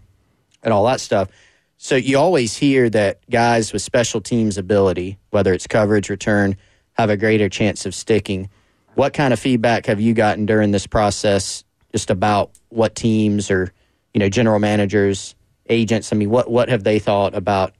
[0.61, 1.29] and all that stuff.
[1.77, 6.57] So you always hear that guys with special teams ability, whether it's coverage, return,
[6.93, 8.49] have a greater chance of sticking.
[8.95, 13.71] What kind of feedback have you gotten during this process just about what teams or,
[14.13, 15.35] you know, general managers,
[15.69, 17.73] agents, I mean, what what have they thought about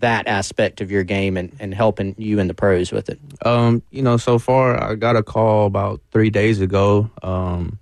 [0.00, 3.18] that aspect of your game and, and helping you and the pros with it?
[3.44, 7.78] Um, you know, so far I got a call about three days ago, um,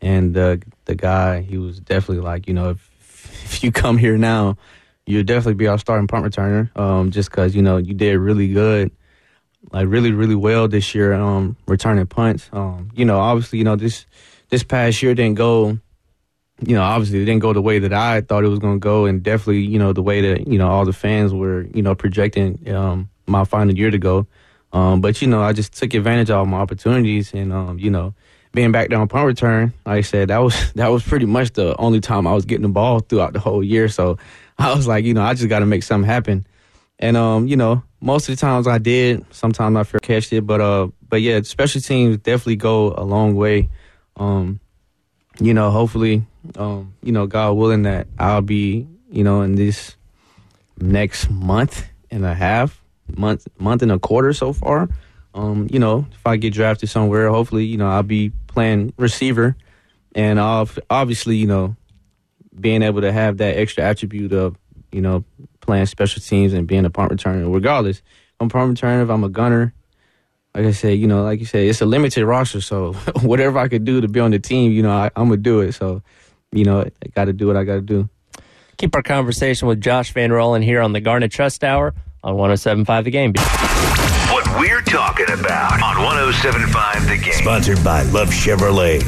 [0.00, 2.90] and the the guy he was definitely like, you know, if
[3.44, 4.56] if you come here now,
[5.06, 6.76] you'll definitely be our starting punt returner.
[6.76, 8.90] Um, just because you know you did really good,
[9.72, 12.48] like really really well this year, um, returning punts.
[12.52, 14.06] Um, you know, obviously, you know this
[14.50, 15.78] this past year didn't go.
[16.64, 18.80] You know, obviously, it didn't go the way that I thought it was going to
[18.80, 21.82] go, and definitely, you know, the way that you know all the fans were, you
[21.82, 24.26] know, projecting um, my final year to go.
[24.72, 27.90] Um, but you know, I just took advantage of all my opportunities, and um, you
[27.90, 28.14] know,
[28.52, 31.76] being back on punt return, like I said, that was that was pretty much the
[31.78, 33.88] only time I was getting the ball throughout the whole year.
[33.88, 34.18] So
[34.58, 36.46] I was like, you know, I just got to make something happen.
[36.98, 39.24] And um, you know, most of the times I did.
[39.30, 43.36] Sometimes I fair catched it, but uh, but yeah, special teams definitely go a long
[43.36, 43.68] way.
[44.16, 44.60] Um,
[45.40, 46.24] you know, hopefully,
[46.56, 49.96] um, you know, God willing that I'll be, you know, in this
[50.78, 52.80] next month and a half,
[53.16, 54.88] month, month and a quarter so far.
[55.34, 59.54] Um, you know, if I get drafted somewhere, hopefully, you know, I'll be playing receiver,
[60.14, 61.76] and I'll obviously, you know,
[62.58, 64.56] being able to have that extra attribute of
[64.92, 65.24] you know
[65.60, 67.52] playing special teams and being a punt returner.
[67.52, 68.02] Regardless,
[68.40, 69.74] I'm a punt returner, if I'm a gunner,
[70.56, 72.60] like I said, you know, like you said, it's a limited roster.
[72.60, 72.92] So
[73.22, 75.60] whatever I could do to be on the team, you know, I, I'm gonna do
[75.60, 75.72] it.
[75.72, 76.02] So
[76.52, 78.08] you know, I got to do what I got to do.
[78.78, 83.04] Keep our conversation with Josh Vann Rollen here on the Garnet Trust Hour on 1075
[83.04, 83.32] The Game.
[84.32, 87.34] What we're talking about on 1075 The Game.
[87.34, 89.02] Sponsored by Love Chevrolet.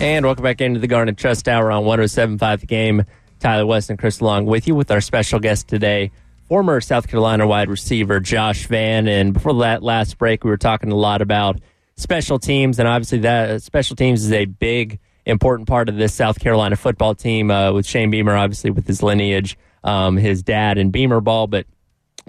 [0.00, 3.04] And welcome back into the Garnet Trust Hour on 1075 The Game.
[3.40, 6.10] Tyler West and Chris Long with you with our special guest today,
[6.48, 9.06] former South Carolina wide receiver Josh Vann.
[9.06, 11.60] And before that last break, we were talking a lot about
[11.96, 16.38] special teams, and obviously that special teams is a big important part of this South
[16.40, 20.90] Carolina football team uh, with Shane Beamer, obviously with his lineage, um, his dad and
[20.90, 21.66] Beamer ball, but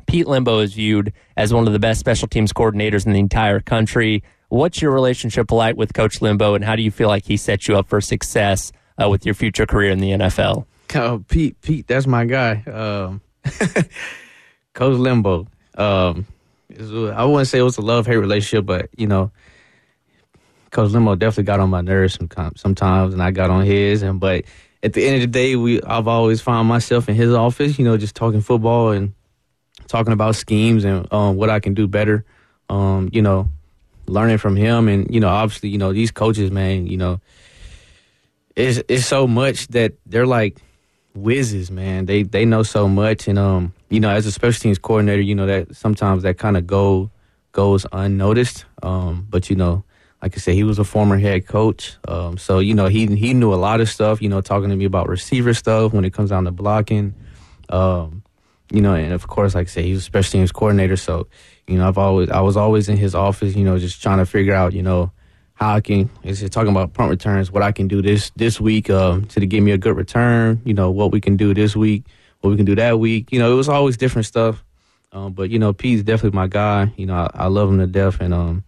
[0.05, 3.59] Pete Lembo is viewed as one of the best special teams coordinators in the entire
[3.59, 4.23] country.
[4.49, 7.67] What's your relationship like with Coach Lembo, and how do you feel like he set
[7.67, 10.65] you up for success uh, with your future career in the NFL?
[10.95, 12.63] Oh, Pete, Pete, that's my guy.
[12.63, 13.21] Um,
[14.73, 15.47] Coach Lembo.
[15.75, 16.25] Um,
[16.77, 19.31] I wouldn't say it was a love hate relationship, but you know,
[20.71, 22.17] Coach Lembo definitely got on my nerves
[22.55, 24.01] sometimes, and I got on his.
[24.03, 24.45] And but
[24.83, 27.85] at the end of the day, we I've always found myself in his office, you
[27.85, 29.13] know, just talking football and
[29.87, 32.23] talking about schemes and um, what I can do better.
[32.69, 33.49] Um, you know,
[34.05, 37.19] learning from him, and you know, obviously, you know, these coaches, man, you know,
[38.55, 40.57] it's it's so much that they're like
[41.21, 42.05] whizzes, man.
[42.05, 45.35] They they know so much, and um, you know, as a special teams coordinator, you
[45.35, 47.11] know that sometimes that kind of go
[47.51, 48.65] goes unnoticed.
[48.83, 49.83] Um, but you know,
[50.21, 53.33] like I said, he was a former head coach, um, so you know he he
[53.33, 54.21] knew a lot of stuff.
[54.21, 57.13] You know, talking to me about receiver stuff when it comes down to blocking.
[57.69, 58.23] Um,
[58.71, 61.27] you know, and of course, like I said, he was a special teams coordinator, so
[61.67, 64.25] you know, I've always I was always in his office, you know, just trying to
[64.25, 65.11] figure out, you know,
[65.59, 66.09] how I can.
[66.23, 69.63] Is talking about punt returns, what I can do this this week um, to give
[69.63, 70.61] me a good return.
[70.63, 72.05] You know, what we can do this week,
[72.41, 73.31] what we can do that week.
[73.31, 74.63] You know, it was always different stuff.
[75.11, 76.93] Um, but you know, Pete's definitely my guy.
[76.95, 78.63] You know, I, I love him to death, and um,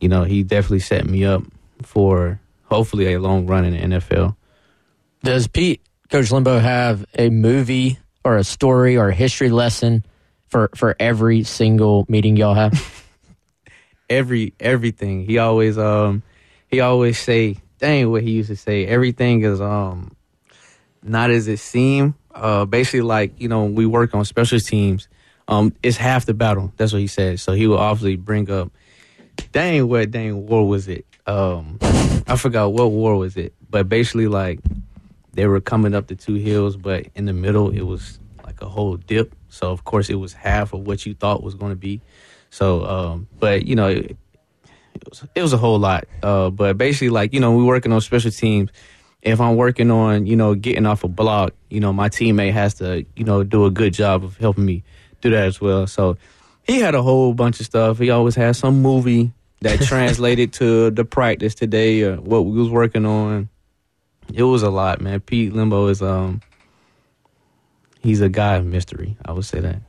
[0.00, 1.42] you know, he definitely set me up
[1.82, 4.36] for hopefully a long run in the NFL.
[5.22, 10.04] Does Pete, Coach Lembo have a movie or a story or a history lesson
[10.46, 12.72] for, for every single meeting y'all have?
[14.08, 15.24] every everything.
[15.24, 16.22] He always um
[16.68, 20.16] he always say, dang what he used to say, everything is um
[21.02, 22.14] not as it seemed.
[22.34, 25.08] Uh basically like, you know, we work on special teams,
[25.48, 26.72] um, it's half the battle.
[26.76, 27.40] That's what he said.
[27.40, 28.70] So he will obviously bring up
[29.52, 31.06] dang what dang war was it?
[31.26, 31.78] Um
[32.26, 33.54] I forgot what war was it.
[33.70, 34.60] But basically like
[35.32, 38.68] they were coming up the two hills, but in the middle it was like a
[38.68, 39.34] whole dip.
[39.48, 42.00] So of course it was half of what you thought was going to be.
[42.50, 44.16] So, um, but you know, it,
[44.94, 46.06] it, was it was a whole lot.
[46.22, 48.70] Uh, but basically, like you know, we're working on special teams.
[49.22, 52.74] If I'm working on you know getting off a block, you know, my teammate has
[52.74, 54.84] to you know do a good job of helping me
[55.20, 55.86] do that as well.
[55.86, 56.16] So
[56.64, 57.98] he had a whole bunch of stuff.
[57.98, 62.70] He always had some movie that translated to the practice today or what we was
[62.70, 63.48] working on.
[64.32, 65.20] It was a lot, man.
[65.20, 66.42] Pete Lembo is um
[68.00, 69.16] he's a guy of mystery.
[69.24, 69.82] I would say that.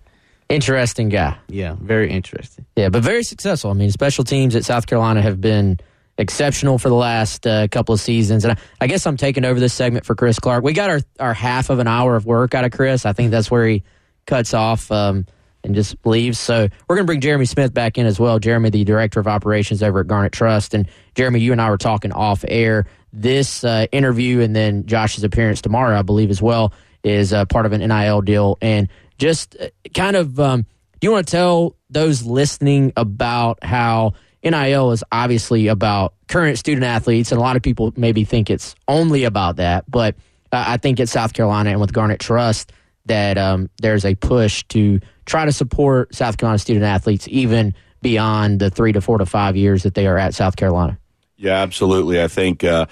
[0.49, 1.38] Interesting guy.
[1.47, 2.65] Yeah, very interesting.
[2.75, 3.69] Yeah, but very successful.
[3.69, 5.79] I mean, special teams at South Carolina have been
[6.19, 8.43] exceptional for the last uh, couple of seasons.
[8.43, 10.63] And I, I, guess I'm taking over this segment for Chris Clark.
[10.63, 13.05] We got our, our half of an hour of work out of Chris.
[13.05, 13.83] I think that's where he
[14.25, 15.25] cuts off um,
[15.63, 16.38] and just leaves.
[16.38, 18.38] So we're going to bring Jeremy Smith back in as well.
[18.38, 20.73] Jeremy, the director of operations over at Garnet Trust.
[20.73, 22.85] And Jeremy, you and I were talking off air.
[23.13, 27.65] This uh, interview and then Josh's appearance tomorrow, I believe, as well, is uh, part
[27.65, 28.57] of an NIL deal.
[28.62, 30.65] And just uh, kind of um,
[30.99, 36.86] do you want to tell those listening about how NIL is obviously about current student
[36.86, 40.15] athletes, and a lot of people maybe think it's only about that, but
[40.51, 42.71] uh, I think at South Carolina and with Garnet Trust
[43.05, 48.60] that um, there's a push to try to support South Carolina student athletes even beyond
[48.60, 50.97] the three to four to five years that they are at South Carolina.
[51.36, 52.21] Yeah, absolutely.
[52.21, 52.86] I think uh,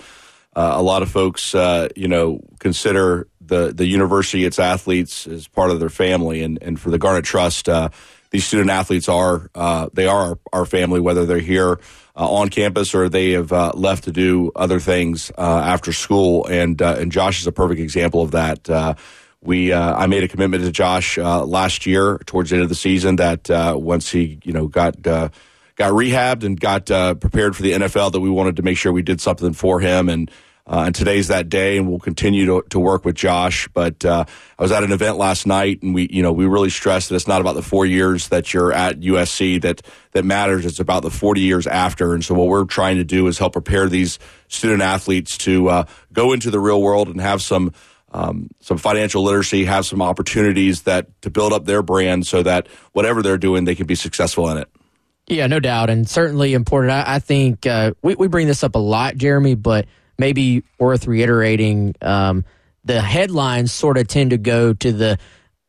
[0.56, 5.48] uh, a lot of folks, uh, you know, consider the the university, its athletes, as
[5.48, 7.90] part of their family, and and for the Garnet Trust, uh,
[8.32, 11.80] these student athletes are uh, they are our, family, whether they're here
[12.16, 16.46] uh, on campus or they have uh, left to do other things uh, after school.
[16.46, 18.98] And and Josh is a perfect example of that.
[19.42, 23.16] we I made a commitment to Josh last year towards the end of the season
[23.18, 25.32] that once he you know got got
[25.78, 26.88] rehabbed and got
[27.22, 30.10] prepared for the NFL that we wanted to make sure we did something for him
[30.10, 30.30] and
[30.70, 33.70] Uh, and today's that day, and we'll continue to, to work with Josh.
[33.70, 34.26] But uh,
[34.60, 37.16] I was at an event last night, and we, you know, we really stressed that
[37.16, 40.66] it's not about the four years that you're at USC that that matters.
[40.66, 42.14] It's about the 40 years after.
[42.14, 45.86] And so, what we're trying to do is help prepare these student athletes to uh,
[46.12, 47.72] go into the real world and have some
[48.12, 52.68] um, some financial literacy, have some opportunities that to build up their brand, so that
[52.92, 54.68] whatever they're doing, they can be successful in it.
[55.28, 56.92] Yeah, no doubt, and certainly important.
[56.92, 59.86] I, I think uh, we we bring this up a lot, Jeremy, but
[60.18, 61.96] maybe worth reiterating.
[62.02, 62.46] Um,
[62.84, 65.20] the headlines sort of tend to go to the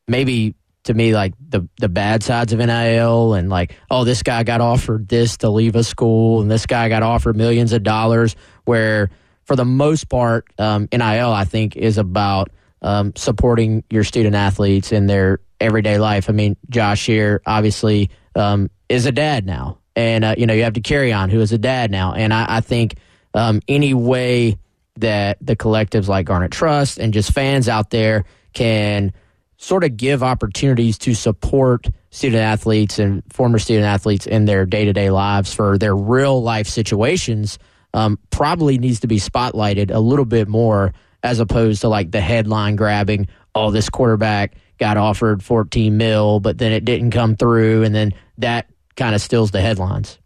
[0.07, 4.43] maybe to me like the the bad sides of NIL and like oh this guy
[4.43, 8.35] got offered this to leave a school and this guy got offered millions of dollars
[8.65, 9.09] where
[9.43, 12.49] for the most part um, NIL I think is about
[12.81, 16.29] um, supporting your student athletes in their everyday life.
[16.29, 20.63] I mean Josh here obviously um, is a dad now and uh, you know you
[20.63, 22.95] have to carry on who is a dad now and I, I think
[23.39, 24.57] um, any way
[24.97, 29.13] that the collectives like Garnet Trust and just fans out there can
[29.57, 34.83] sort of give opportunities to support student athletes and former student athletes in their day
[34.83, 37.57] to day lives for their real life situations
[37.93, 42.21] um, probably needs to be spotlighted a little bit more as opposed to like the
[42.21, 47.83] headline grabbing, oh, this quarterback got offered 14 mil, but then it didn't come through.
[47.83, 50.19] And then that kind of steals the headlines.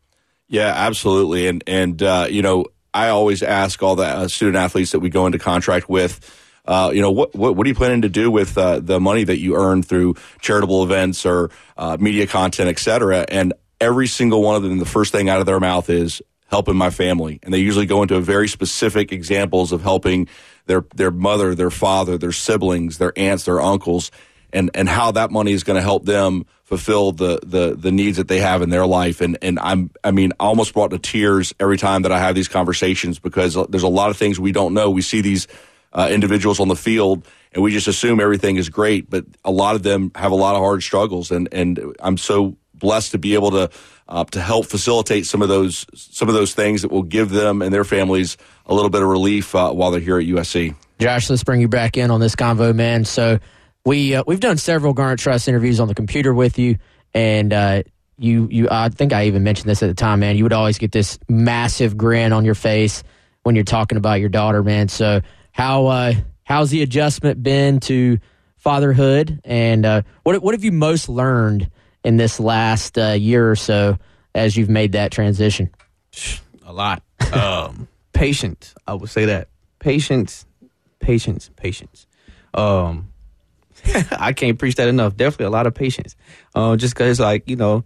[0.48, 1.48] Yeah, absolutely.
[1.48, 5.10] And, and, uh, you know, I always ask all the uh, student athletes that we
[5.10, 6.20] go into contract with,
[6.66, 9.24] uh, you know, what, what, what are you planning to do with uh, the money
[9.24, 13.26] that you earn through charitable events or uh, media content, et cetera?
[13.28, 16.76] And every single one of them, the first thing out of their mouth is helping
[16.76, 20.28] my family, and they usually go into very specific examples of helping
[20.68, 24.12] their their mother, their father, their siblings, their aunts, their uncles,
[24.54, 28.18] and and how that money is going to help them fulfill the, the the needs
[28.18, 29.22] that they have in their life.
[29.22, 32.48] And and I'm I mean almost brought to tears every time that I have these
[32.48, 34.90] conversations because there's a lot of things we don't know.
[34.90, 35.48] We see these
[35.92, 39.76] uh, individuals on the field and we just assume everything is great, but a lot
[39.76, 41.32] of them have a lot of hard struggles.
[41.32, 43.70] And and I'm so blessed to be able to
[44.08, 47.62] uh, to help facilitate some of those some of those things that will give them
[47.62, 50.76] and their families a little bit of relief uh, while they're here at USC.
[51.00, 53.04] Josh, let's bring you back in on this convo, man.
[53.04, 53.40] So
[53.86, 56.78] we uh, we've done several Garnet Trust interviews on the computer with you,
[57.14, 57.84] and uh,
[58.18, 60.38] you you I think I even mentioned this at the time, man.
[60.38, 63.04] You would always get this massive grin on your face
[63.44, 64.88] when you're talking about your daughter, man.
[64.88, 68.20] So how uh, how's the adjustment been to
[68.58, 71.70] fatherhood, and uh, what what have you most learned
[72.04, 73.98] in this last uh, year or so
[74.34, 75.70] as you've made that transition?
[76.66, 77.04] A lot.
[77.34, 79.50] Um, patience, I would say that.
[79.80, 80.46] Patience,
[81.00, 82.08] patience, patience.
[82.54, 83.13] Um,
[84.12, 85.16] I can't preach that enough.
[85.16, 86.16] Definitely a lot of patience.
[86.56, 87.84] Um, just because, like, you know,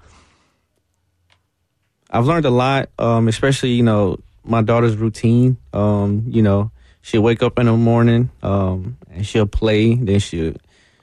[2.10, 5.58] I've learned a lot, um, especially, you know, my daughter's routine.
[5.74, 9.96] Um, you know, she'll wake up in the morning um, and she'll play.
[9.96, 10.54] Then she'll,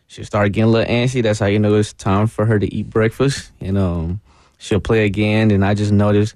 [0.07, 1.23] she'll start getting a little antsy.
[1.23, 3.53] That's how you know it's time for her to eat breakfast.
[3.61, 4.21] And um,
[4.59, 5.51] she'll play again.
[5.51, 6.35] And I just notice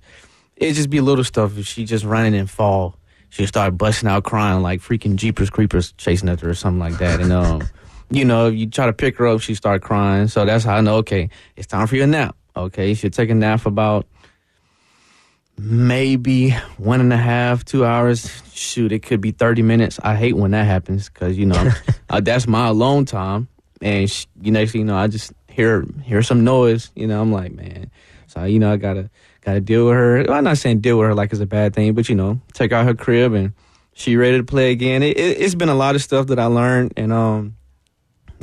[0.57, 1.57] it just be little stuff.
[1.57, 2.97] If she just running and fall,
[3.31, 6.99] she'll start busting out crying like freaking Jeepers Creepers chasing after her or something like
[6.99, 7.21] that.
[7.21, 7.63] And, um,
[8.11, 10.29] you know, you try to pick her up, she start crying.
[10.29, 12.37] So that's how I know, okay, it's time for your nap.
[12.57, 14.07] Okay, you should take a nap for about
[15.59, 18.43] maybe one and a half, two hours.
[18.53, 19.99] Shoot, it could be 30 minutes.
[20.03, 21.71] I hate when that happens because, you know,
[22.11, 23.49] uh, that's my alone time.
[23.81, 26.91] And she, you next thing you know, I just hear hear some noise.
[26.95, 27.91] You know, I'm like, man.
[28.27, 29.11] So, you know, I got to
[29.43, 30.25] gotta deal with her.
[30.27, 32.41] Well, I'm not saying deal with her like it's a bad thing, but, you know,
[32.55, 33.53] take out her crib and
[33.95, 35.03] she ready to play again.
[35.03, 36.95] It, it, it's been a lot of stuff that I learned.
[36.97, 37.57] And, um,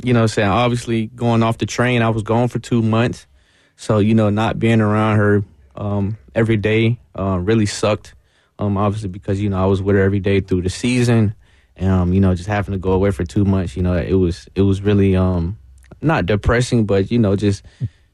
[0.02, 3.26] you know, saying obviously going off the train, I was gone for two months,
[3.76, 5.44] so you know, not being around her
[5.76, 8.14] um, every day uh, really sucked.
[8.58, 11.34] Um, obviously because you know I was with her every day through the season,
[11.76, 14.14] and um, you know, just having to go away for two months, you know, it
[14.14, 15.58] was it was really um,
[16.00, 17.62] not depressing, but you know, just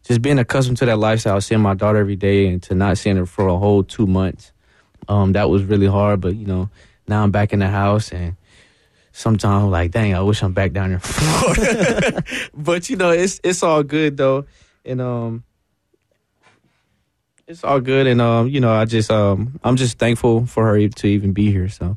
[0.03, 3.17] just being accustomed to that lifestyle, seeing my daughter every day, and to not seeing
[3.17, 4.53] her for a whole two months,
[5.09, 6.21] um, that was really hard.
[6.21, 6.69] But you know,
[7.07, 8.37] now I'm back in the house and
[9.13, 12.25] sometimes I'm like, dang, I wish I'm back down in Florida.
[12.55, 14.47] but you know, it's it's all good though,
[14.85, 15.45] and um,
[17.47, 20.89] it's all good, and um, you know, I just um, I'm just thankful for her
[20.89, 21.69] to even be here.
[21.69, 21.97] So.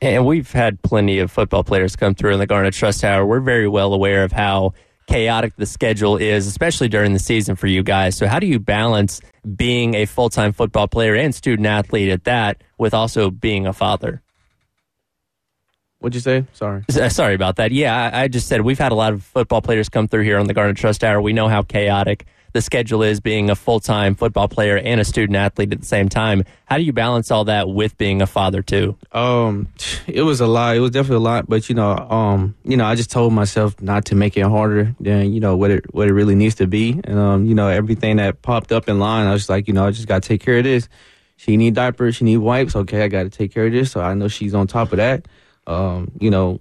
[0.00, 3.26] And we've had plenty of football players come through in the Garnet Trust Hour.
[3.26, 4.74] We're very well aware of how
[5.06, 8.16] chaotic the schedule is, especially during the season for you guys.
[8.16, 9.20] So, how do you balance
[9.56, 13.72] being a full time football player and student athlete at that with also being a
[13.72, 14.21] father?
[16.02, 16.44] What'd you say?
[16.52, 16.84] Sorry.
[17.10, 17.70] Sorry about that.
[17.70, 20.36] Yeah, I, I just said we've had a lot of football players come through here
[20.36, 21.20] on the Garnet Trust Hour.
[21.20, 25.04] We know how chaotic the schedule is being a full time football player and a
[25.04, 26.42] student athlete at the same time.
[26.64, 28.96] How do you balance all that with being a father too?
[29.12, 29.68] Um,
[30.08, 30.76] it was a lot.
[30.76, 33.80] It was definitely a lot, but you know, um, you know, I just told myself
[33.80, 36.66] not to make it harder than you know what it what it really needs to
[36.66, 37.00] be.
[37.04, 39.86] And um, you know, everything that popped up in line, I was like, you know,
[39.86, 40.88] I just got to take care of this.
[41.36, 42.76] She need diapers, she need wipes.
[42.76, 43.92] Okay, I got to take care of this.
[43.92, 45.26] So I know she's on top of that.
[45.66, 46.60] Um, you know,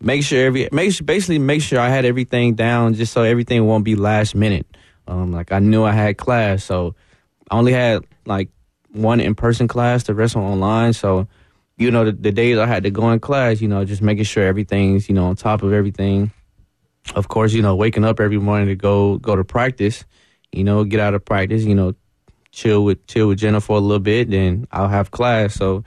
[0.00, 3.84] make sure every make basically make sure I had everything down just so everything won't
[3.84, 4.66] be last minute.
[5.08, 6.94] Um, like I knew I had class, so
[7.50, 8.50] I only had like
[8.92, 10.92] one in person class, the rest were online.
[10.92, 11.28] So,
[11.76, 14.24] you know, the, the days I had to go in class, you know, just making
[14.24, 16.32] sure everything's, you know, on top of everything.
[17.14, 20.04] Of course, you know, waking up every morning to go go to practice,
[20.52, 21.94] you know, get out of practice, you know,
[22.50, 25.54] chill with chill with Jenna for a little bit, then I'll have class.
[25.54, 25.84] So,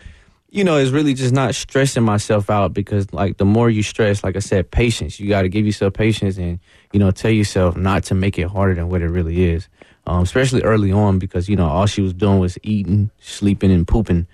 [0.52, 4.24] you know, it's really just not stressing myself out because like the more you stress,
[4.24, 5.20] like I said, patience.
[5.20, 6.60] You got to give yourself patience and
[6.92, 9.68] you know tell yourself not to make it harder than what it really is.
[10.08, 13.88] Um, especially early on because you know all she was doing was eating, sleeping, and
[13.88, 14.28] pooping.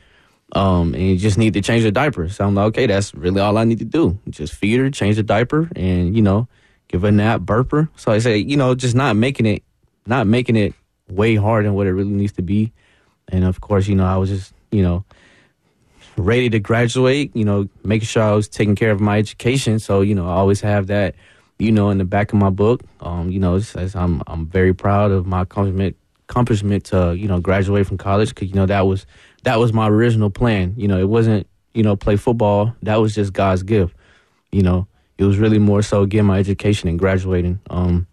[0.53, 2.29] Um, and you just need to change the diaper.
[2.29, 4.17] So I'm like, okay, that's really all I need to do.
[4.29, 6.47] Just feed her, change the diaper, and you know,
[6.87, 7.89] give a nap, burp her.
[7.97, 9.63] So I say, you know, just not making it,
[10.05, 10.73] not making it
[11.09, 12.71] way harder than what it really needs to be.
[13.27, 15.03] And of course, you know, I was just, you know,
[16.17, 19.79] ready to graduate, you know, making sure I was taking care of my education.
[19.79, 21.15] So, you know, I always have that,
[21.59, 22.81] you know, in the back of my book.
[23.01, 25.95] Um, you know, it says I'm I'm very proud of my accomplishment
[26.29, 29.05] accomplishment to, you know, graduate from college because, you know, that was
[29.43, 30.73] that was my original plan.
[30.77, 32.73] You know, it wasn't, you know, play football.
[32.83, 33.95] That was just God's gift.
[34.51, 34.87] You know,
[35.17, 37.59] it was really more so getting my education and graduating.
[37.69, 38.07] Um,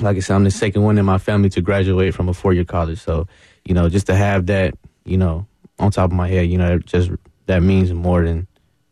[0.00, 2.52] like I said, I'm the second one in my family to graduate from a four
[2.52, 3.00] year college.
[3.00, 3.26] So,
[3.64, 4.74] you know, just to have that,
[5.04, 5.46] you know,
[5.78, 7.10] on top of my head, you know, it just
[7.48, 8.46] that means more than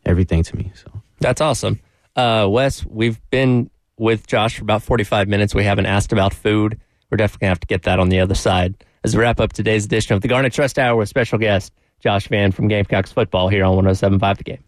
[0.05, 0.71] everything to me.
[0.75, 1.79] So That's awesome.
[2.15, 5.55] Uh, Wes, we've been with Josh for about 45 minutes.
[5.55, 6.79] We haven't asked about food.
[7.09, 8.75] We're definitely going to have to get that on the other side.
[9.03, 12.27] As we wrap up today's edition of the Garnet Trust Hour with special guest Josh
[12.27, 14.63] Vann from Gamecocks Football here on 1075 The Game.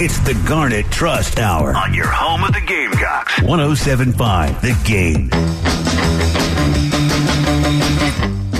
[0.00, 3.42] It's the Garnet Trust Hour On your home of the Gamecocks.
[3.42, 5.28] 1075 The Game.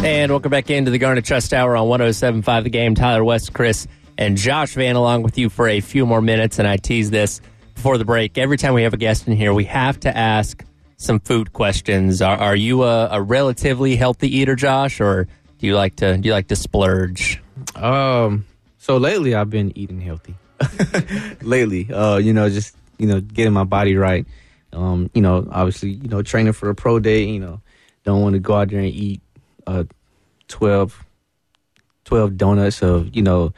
[0.01, 2.95] And welcome back into the Garnet Trust Hour on 1075 The Game.
[2.95, 6.61] Tyler West, Chris, and Josh Vann along with you for a few more minutes.
[6.61, 7.41] And I tease this
[7.75, 8.39] before the break.
[8.39, 10.65] Every time we have a guest in here, we have to ask
[10.99, 12.23] some food questions.
[12.23, 15.27] Are, are you a, a relatively healthy eater, Josh, or
[15.59, 17.43] do you like to do you like to splurge?
[17.75, 18.47] Um,
[18.79, 20.37] so lately I've been eating healthy.
[21.43, 24.27] lately, uh, you know, just you know, getting my body right.
[24.73, 27.25] Um, you know, obviously, you know, training for a pro day.
[27.25, 27.61] You know,
[28.05, 29.21] don't want to go out there and eat
[29.69, 29.85] uh
[30.49, 31.05] 12,
[32.05, 33.53] 12 donuts of you know,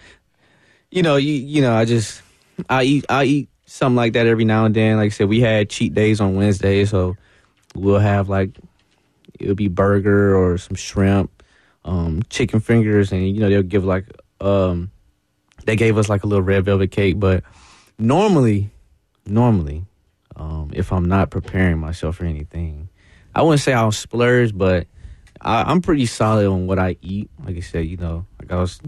[0.90, 2.22] you know, you you know, I just
[2.68, 4.96] I eat I eat something like that every now and then.
[4.96, 7.16] Like I said, we had cheat days on Wednesday, so
[7.74, 8.58] we'll have like
[9.38, 11.42] it'll be burger or some shrimp,
[11.84, 14.06] um, chicken fingers, and you know they'll give like
[14.40, 14.90] um,
[15.64, 17.20] they gave us like a little red velvet cake.
[17.20, 17.44] But
[17.98, 18.70] normally,
[19.26, 19.84] normally,
[20.34, 22.88] um, if I'm not preparing myself for anything,
[23.32, 24.88] I wouldn't say I'll splurge, but
[25.40, 27.30] I, I'm pretty solid on what I eat.
[27.44, 28.80] Like I said, you know, like I was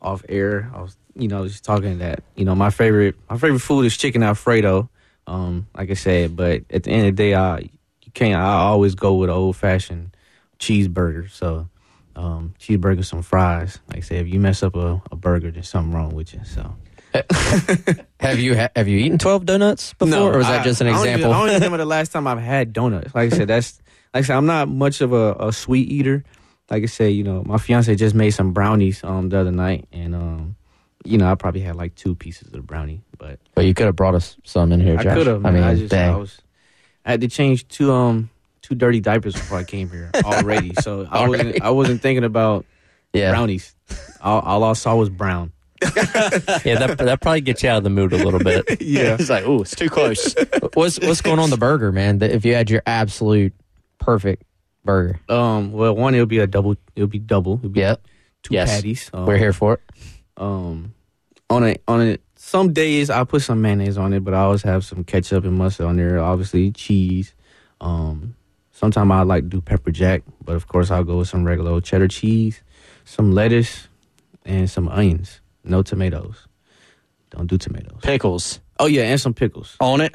[0.00, 3.60] off air, I was you know just talking that you know my favorite my favorite
[3.60, 4.88] food is chicken alfredo.
[5.26, 8.40] Um, like I said, but at the end of the day, I you can't.
[8.40, 10.16] I always go with old fashioned
[10.58, 11.30] cheeseburger.
[11.30, 11.68] So
[12.14, 13.78] um, cheeseburger, some fries.
[13.88, 16.40] Like I said, if you mess up a, a burger, there's something wrong with you.
[16.44, 16.74] So
[18.20, 20.88] Have you ha- have you eaten twelve donuts before, or was that I- just an
[20.88, 21.32] I don't even- example?
[21.32, 23.14] I don't remember the last time I've had donuts.
[23.14, 23.80] Like I said, that's
[24.14, 26.24] like I said, I'm not much of a, a sweet eater.
[26.70, 29.86] Like I said, you know, my fiance just made some brownies um the other night,
[29.92, 30.56] and um,
[31.04, 33.86] you know, I probably had like two pieces of the brownie, but but you could
[33.86, 35.14] have brought us some in here, I Josh.
[35.14, 35.46] could have.
[35.46, 36.14] I mean, I just dang.
[36.14, 36.40] I was
[37.04, 38.30] I had to change two um
[38.62, 42.66] two dirty diapers before I came here already, so I wasn't I wasn't thinking about
[43.12, 43.30] yeah.
[43.30, 43.74] brownies.
[44.20, 45.52] All, all I saw was brown.
[46.64, 48.80] Yeah, that that probably gets you out of the mood a little bit.
[48.80, 49.16] Yeah.
[49.18, 50.34] It's like, oh, it's too close.
[50.74, 52.18] What's what's going on the burger, man?
[52.18, 53.52] That If you had your absolute
[54.06, 54.42] perfect
[54.84, 55.72] burger, Um.
[55.72, 56.76] Well, one it'll be a double.
[56.94, 57.54] It'll be double.
[57.58, 58.06] It'll be yep,
[58.42, 58.70] two Yes.
[58.74, 59.10] patties.
[59.12, 59.80] Um, we're here for it.
[60.36, 60.94] Um,
[61.50, 62.22] on it on it.
[62.36, 65.54] Some days I put some mayonnaise on it, but I always have some ketchup and
[65.58, 66.20] mustard on there.
[66.20, 67.34] Obviously cheese.
[67.80, 68.36] Um,
[68.70, 71.72] sometimes I like to do pepper jack, but of course I'll go with some regular
[71.72, 72.62] old cheddar cheese,
[73.04, 73.88] some lettuce,
[74.44, 75.40] and some onions.
[75.64, 76.46] No tomatoes.
[77.30, 77.98] Don't do tomatoes.
[78.02, 79.76] Pickles Oh yeah, and some pickles.
[79.80, 80.14] on it.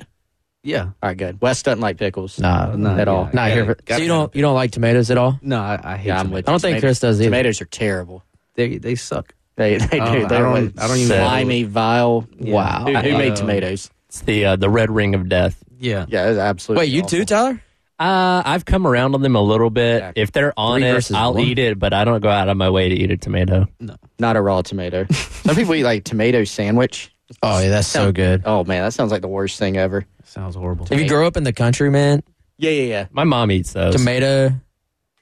[0.63, 0.83] Yeah.
[0.83, 1.41] All right, good.
[1.41, 2.39] Wes doesn't like pickles.
[2.39, 3.25] Nah, Nah, at all.
[3.25, 3.29] yeah.
[3.33, 3.65] Not here.
[3.65, 5.39] For, so you don't you don't like tomatoes at all?
[5.41, 6.07] No, I, I hate.
[6.07, 6.33] Yeah, I'm tomatoes.
[6.33, 7.27] with I don't think Chris does either.
[7.29, 8.23] Tomatoes are terrible.
[8.55, 9.33] They they suck.
[9.55, 10.03] They they do.
[10.03, 12.27] Oh, I They're don't- like I don't even- slimy, vile.
[12.39, 12.53] Yeah.
[12.53, 12.83] Wow.
[12.85, 13.89] Who, who Uh, made tomatoes?
[14.07, 15.63] It's the uh, the red ring of death.
[15.79, 16.05] Yeah.
[16.09, 16.85] Yeah, it's absolutely.
[16.87, 17.25] Wait, you too.
[17.25, 17.61] Tyler?
[17.97, 20.13] Uh, I've come around on them a little bit.
[20.15, 21.43] If they're on it, I'll one.
[21.43, 23.67] eat it, but I don't go out of my way to eat a tomato.
[23.79, 25.05] No, Not a raw tomato.
[25.11, 27.13] Some people eat like tomato sandwich.
[27.43, 28.41] Oh, yeah, that's so Sound- good.
[28.45, 30.05] Oh man, that sounds like the worst thing ever.
[30.31, 30.87] Sounds horrible.
[30.89, 32.23] If you grow up in the country, man,
[32.57, 33.07] Yeah, yeah, yeah.
[33.11, 33.93] My mom eats those.
[33.95, 34.51] tomato,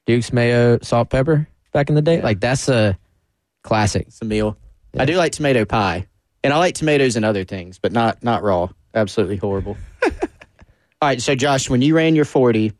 [0.05, 2.95] Duke's mayo, salt, pepper back in the day, like that's a
[3.63, 4.05] classic.
[4.07, 4.55] It's a meal.
[4.97, 6.05] I do like tomato pie,
[6.43, 8.69] and I like tomatoes and other things, but not not raw.
[8.93, 9.77] Absolutely horrible.
[10.03, 10.09] All
[11.07, 12.73] right, so Josh, when you ran your forty,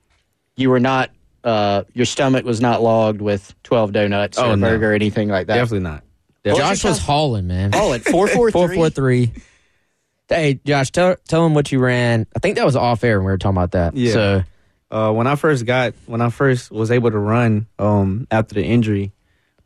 [0.56, 1.10] you were not.
[1.44, 4.68] Uh, your stomach was not logged with twelve donuts or Oh, a no.
[4.70, 5.56] burger or anything like that.
[5.56, 6.04] Definitely not.
[6.46, 7.72] Josh was hauling, man.
[7.74, 8.76] Oh, at four four Four three.
[8.76, 9.32] four three.
[10.30, 12.26] Hey, Josh, tell tell him what you ran.
[12.36, 13.96] I think that was off air when we were talking about that.
[13.98, 14.14] Yeah.
[14.14, 14.44] So
[14.92, 18.64] Uh, when I first got, when I first was able to run um, after the
[18.64, 19.12] injury,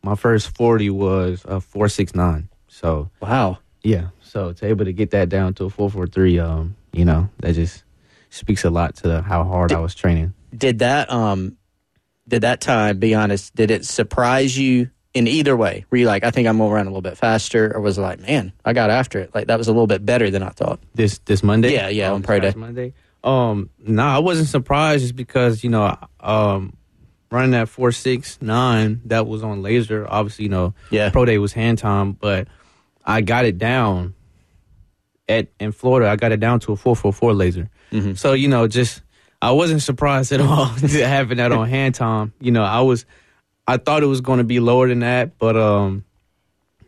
[0.02, 2.50] my first 40 was a 469.
[2.68, 3.60] So, Wow.
[3.84, 4.08] yeah.
[4.22, 7.84] So, to able to get that down to a 443, um, you know, that just
[8.32, 10.34] speaks a lot to how hard I was training.
[10.56, 11.56] Did that um,
[12.28, 12.98] did that time?
[13.00, 13.56] Be honest.
[13.56, 15.86] Did it surprise you in either way?
[15.90, 18.02] Were you like, I think I'm gonna run a little bit faster, or was it
[18.02, 19.34] like, man, I got after it?
[19.36, 20.80] Like that was a little bit better than I thought.
[20.96, 21.74] This this Monday?
[21.74, 22.54] Yeah, yeah, Um, on Pro Day.
[22.56, 22.94] Monday.
[23.24, 26.74] Um, no, I wasn't surprised just because, you know, um,
[27.32, 30.06] running that 469, that was on laser.
[30.10, 31.10] Obviously, you know, Yeah.
[31.10, 32.48] Pro Day was hand time, but
[33.06, 34.14] I got it down
[35.30, 36.10] at in Florida.
[36.10, 37.70] I got it down to a 444 laser.
[37.92, 38.14] Mm-hmm.
[38.16, 39.02] So, you know, just
[39.42, 42.34] I wasn't surprised at all having that on hand time.
[42.42, 43.06] You know, I was
[43.68, 46.04] I thought it was going to be lower than that, but um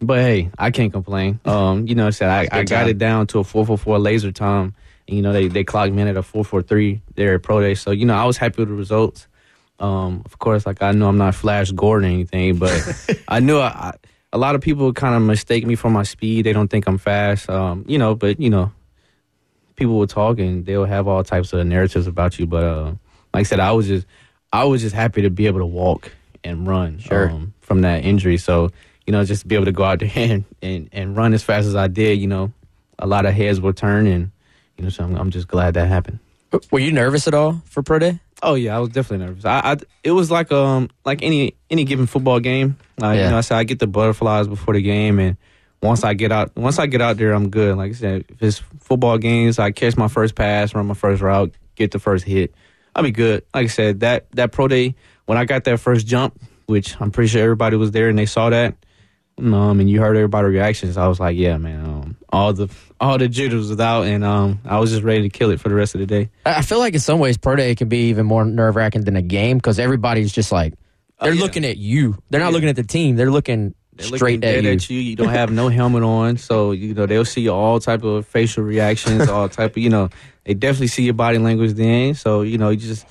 [0.02, 1.40] but hey, I can't complain.
[1.46, 4.00] Um, you know, I said I, I got it down to a four four four
[4.00, 4.76] laser time.
[5.08, 7.44] And, you know, they they clocked me in at a four four three there at
[7.44, 7.76] Pro Day.
[7.76, 9.28] So, you know, I was happy with the results.
[9.80, 12.72] Um, of course, like I know I'm not Flash Gordon or anything, but
[13.28, 13.94] I knew I, I,
[14.34, 16.46] a lot of people kind of mistake me for my speed.
[16.46, 17.50] They don't think I'm fast.
[17.50, 18.72] Um, you know, but you know,
[19.76, 22.46] people will talk and they'll have all types of narratives about you.
[22.46, 22.86] But uh,
[23.34, 24.06] like I said, I was just
[24.52, 26.12] I was just happy to be able to walk
[26.46, 27.30] and run Sure.
[27.30, 28.38] um, from that injury.
[28.38, 28.72] So
[29.06, 31.44] you know, just to be able to go out there and, and and run as
[31.44, 32.20] fast as I did.
[32.20, 32.54] You know,
[32.98, 34.32] a lot of heads were turned, and
[34.78, 36.20] you know, so I'm, I'm just glad that happened.
[36.72, 38.20] were you nervous at all for pro day?
[38.44, 39.46] Oh yeah, I was definitely nervous.
[39.46, 42.78] I, I it was like um like any any given football game.
[42.98, 43.26] Like Yeah.
[43.26, 45.38] you know, I said I get the butterflies before the game, and
[45.82, 47.78] once I get out once I get out there, I'm good.
[47.78, 51.22] Like I said, if it's football games, I catch my first pass, run my first
[51.22, 52.54] route, get the first hit,
[52.96, 53.44] I'll be good.
[53.54, 57.12] Like I said, that that pro day when I got that first jump, which I'm
[57.12, 58.76] pretty sure everybody was there and they saw that.
[59.38, 60.96] Um, and you heard everybody's reactions.
[60.96, 61.86] I was like, yeah, man.
[61.86, 62.70] Um, all the
[63.02, 65.68] all the jitters was out, and um, I was just ready to kill it for
[65.68, 66.30] the rest of the day.
[66.46, 69.18] I feel like in some ways pro day can be even more nerve wracking than
[69.18, 70.74] a game because everybody's just like
[71.22, 71.42] they're yeah.
[71.42, 72.18] looking at you.
[72.30, 72.54] They're not Yeah.
[72.54, 73.18] looking at the team.
[73.18, 74.72] They're looking They're straight at you.
[74.72, 75.00] at you.
[75.00, 78.64] You don't have no helmet on, so you know they'll see all type of facial
[78.64, 80.10] reactions, all type of you know.
[80.44, 82.14] They definitely see your body language then.
[82.14, 83.06] So you know you just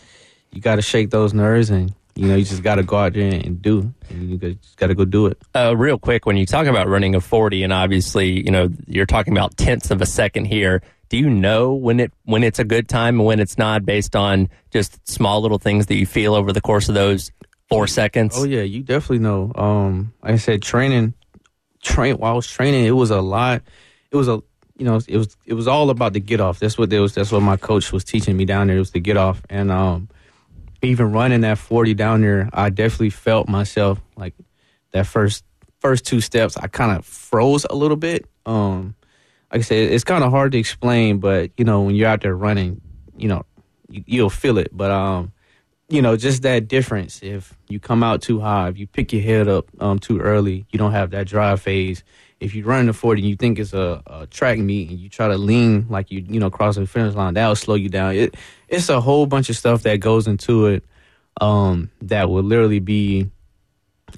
[0.52, 3.14] you got to shake those nerves, and you know you just got to go out
[3.14, 3.92] there and do.
[4.10, 5.38] And you just got to go do it.
[5.54, 9.06] Uh, real quick, when you talk about running a 40, and obviously, you know, you're
[9.06, 10.82] talking about tenths of a second here.
[11.08, 14.16] Do you know when it when it's a good time and when it's not, based
[14.16, 17.30] on just small little things that you feel over the course of those
[17.68, 18.34] four seconds?
[18.36, 19.52] Oh yeah, you definitely know.
[19.54, 21.14] Um, like I said, training,
[21.82, 23.62] train while I was training, it was a lot.
[24.10, 24.42] It was a
[24.76, 26.58] you know it was it was all about the get off.
[26.58, 27.14] That's what there was.
[27.14, 28.76] That's what my coach was teaching me down there.
[28.76, 30.08] It was the get off, and um,
[30.82, 34.34] even running that forty down there, I definitely felt myself like
[34.92, 35.44] that first
[35.80, 36.56] first two steps.
[36.56, 38.26] I kind of froze a little bit.
[38.46, 38.94] Um,
[39.52, 42.22] like I said, it's kind of hard to explain, but you know when you're out
[42.22, 42.80] there running,
[43.16, 43.44] you know
[43.88, 44.70] you, you'll feel it.
[44.72, 45.32] But um,
[45.88, 47.22] you know, just that difference.
[47.22, 50.66] If you come out too high, if you pick your head up um, too early,
[50.70, 52.02] you don't have that drive phase.
[52.40, 55.08] If you run the 40 and you think it's a, a track meet and you
[55.08, 58.14] try to lean like you, you know, cross the finish line, that'll slow you down.
[58.14, 58.34] It,
[58.68, 60.84] it's a whole bunch of stuff that goes into it
[61.40, 63.30] um, that will literally be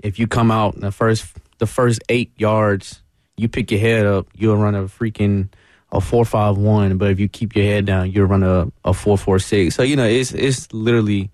[0.03, 1.27] if you come out in the first
[1.59, 3.03] the first eight yards,
[3.37, 5.49] you pick your head up, you'll run a freaking
[5.93, 6.99] a four five one.
[6.99, 9.75] But if you keep your head down, you'll run a, a four four six.
[9.75, 11.31] So you know, it's it's literally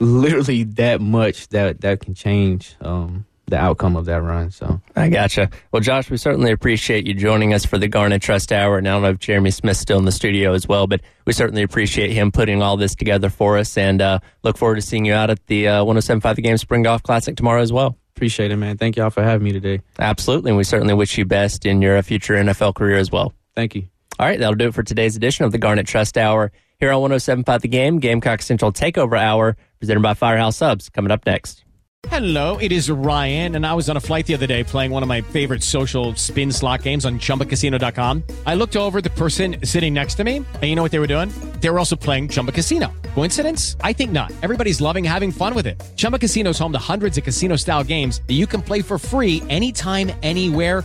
[0.00, 4.50] literally that much that that can change um, the outcome of that run.
[4.50, 5.50] So I gotcha.
[5.72, 8.78] Well, Josh, we certainly appreciate you joining us for the Garnet Trust Hour.
[8.78, 11.32] And I don't know if Jeremy Smith's still in the studio as well, but we
[11.32, 15.04] certainly appreciate him putting all this together for us and uh, look forward to seeing
[15.04, 17.96] you out at the uh, 1075 The Game Spring Golf Classic tomorrow as well.
[18.16, 18.78] appreciate it, man.
[18.78, 19.80] Thank y'all for having me today.
[19.98, 20.50] Absolutely.
[20.50, 23.34] And we certainly wish you best in your future NFL career as well.
[23.56, 23.88] Thank you.
[24.20, 27.02] All right, that'll do it for today's edition of the Garnet Trust Hour here on
[27.02, 30.88] 1075 The Game, Gamecock Central Takeover Hour, presented by Firehouse Subs.
[30.88, 31.64] Coming up next.
[32.08, 35.02] Hello, it is Ryan, and I was on a flight the other day playing one
[35.02, 38.24] of my favorite social spin slot games on chumbacasino.com.
[38.46, 41.06] I looked over the person sitting next to me, and you know what they were
[41.06, 41.28] doing?
[41.60, 42.90] They were also playing Chumba Casino.
[43.14, 43.76] Coincidence?
[43.82, 44.32] I think not.
[44.42, 45.80] Everybody's loving having fun with it.
[45.96, 48.98] Chumba Casino is home to hundreds of casino style games that you can play for
[48.98, 50.84] free anytime, anywhere,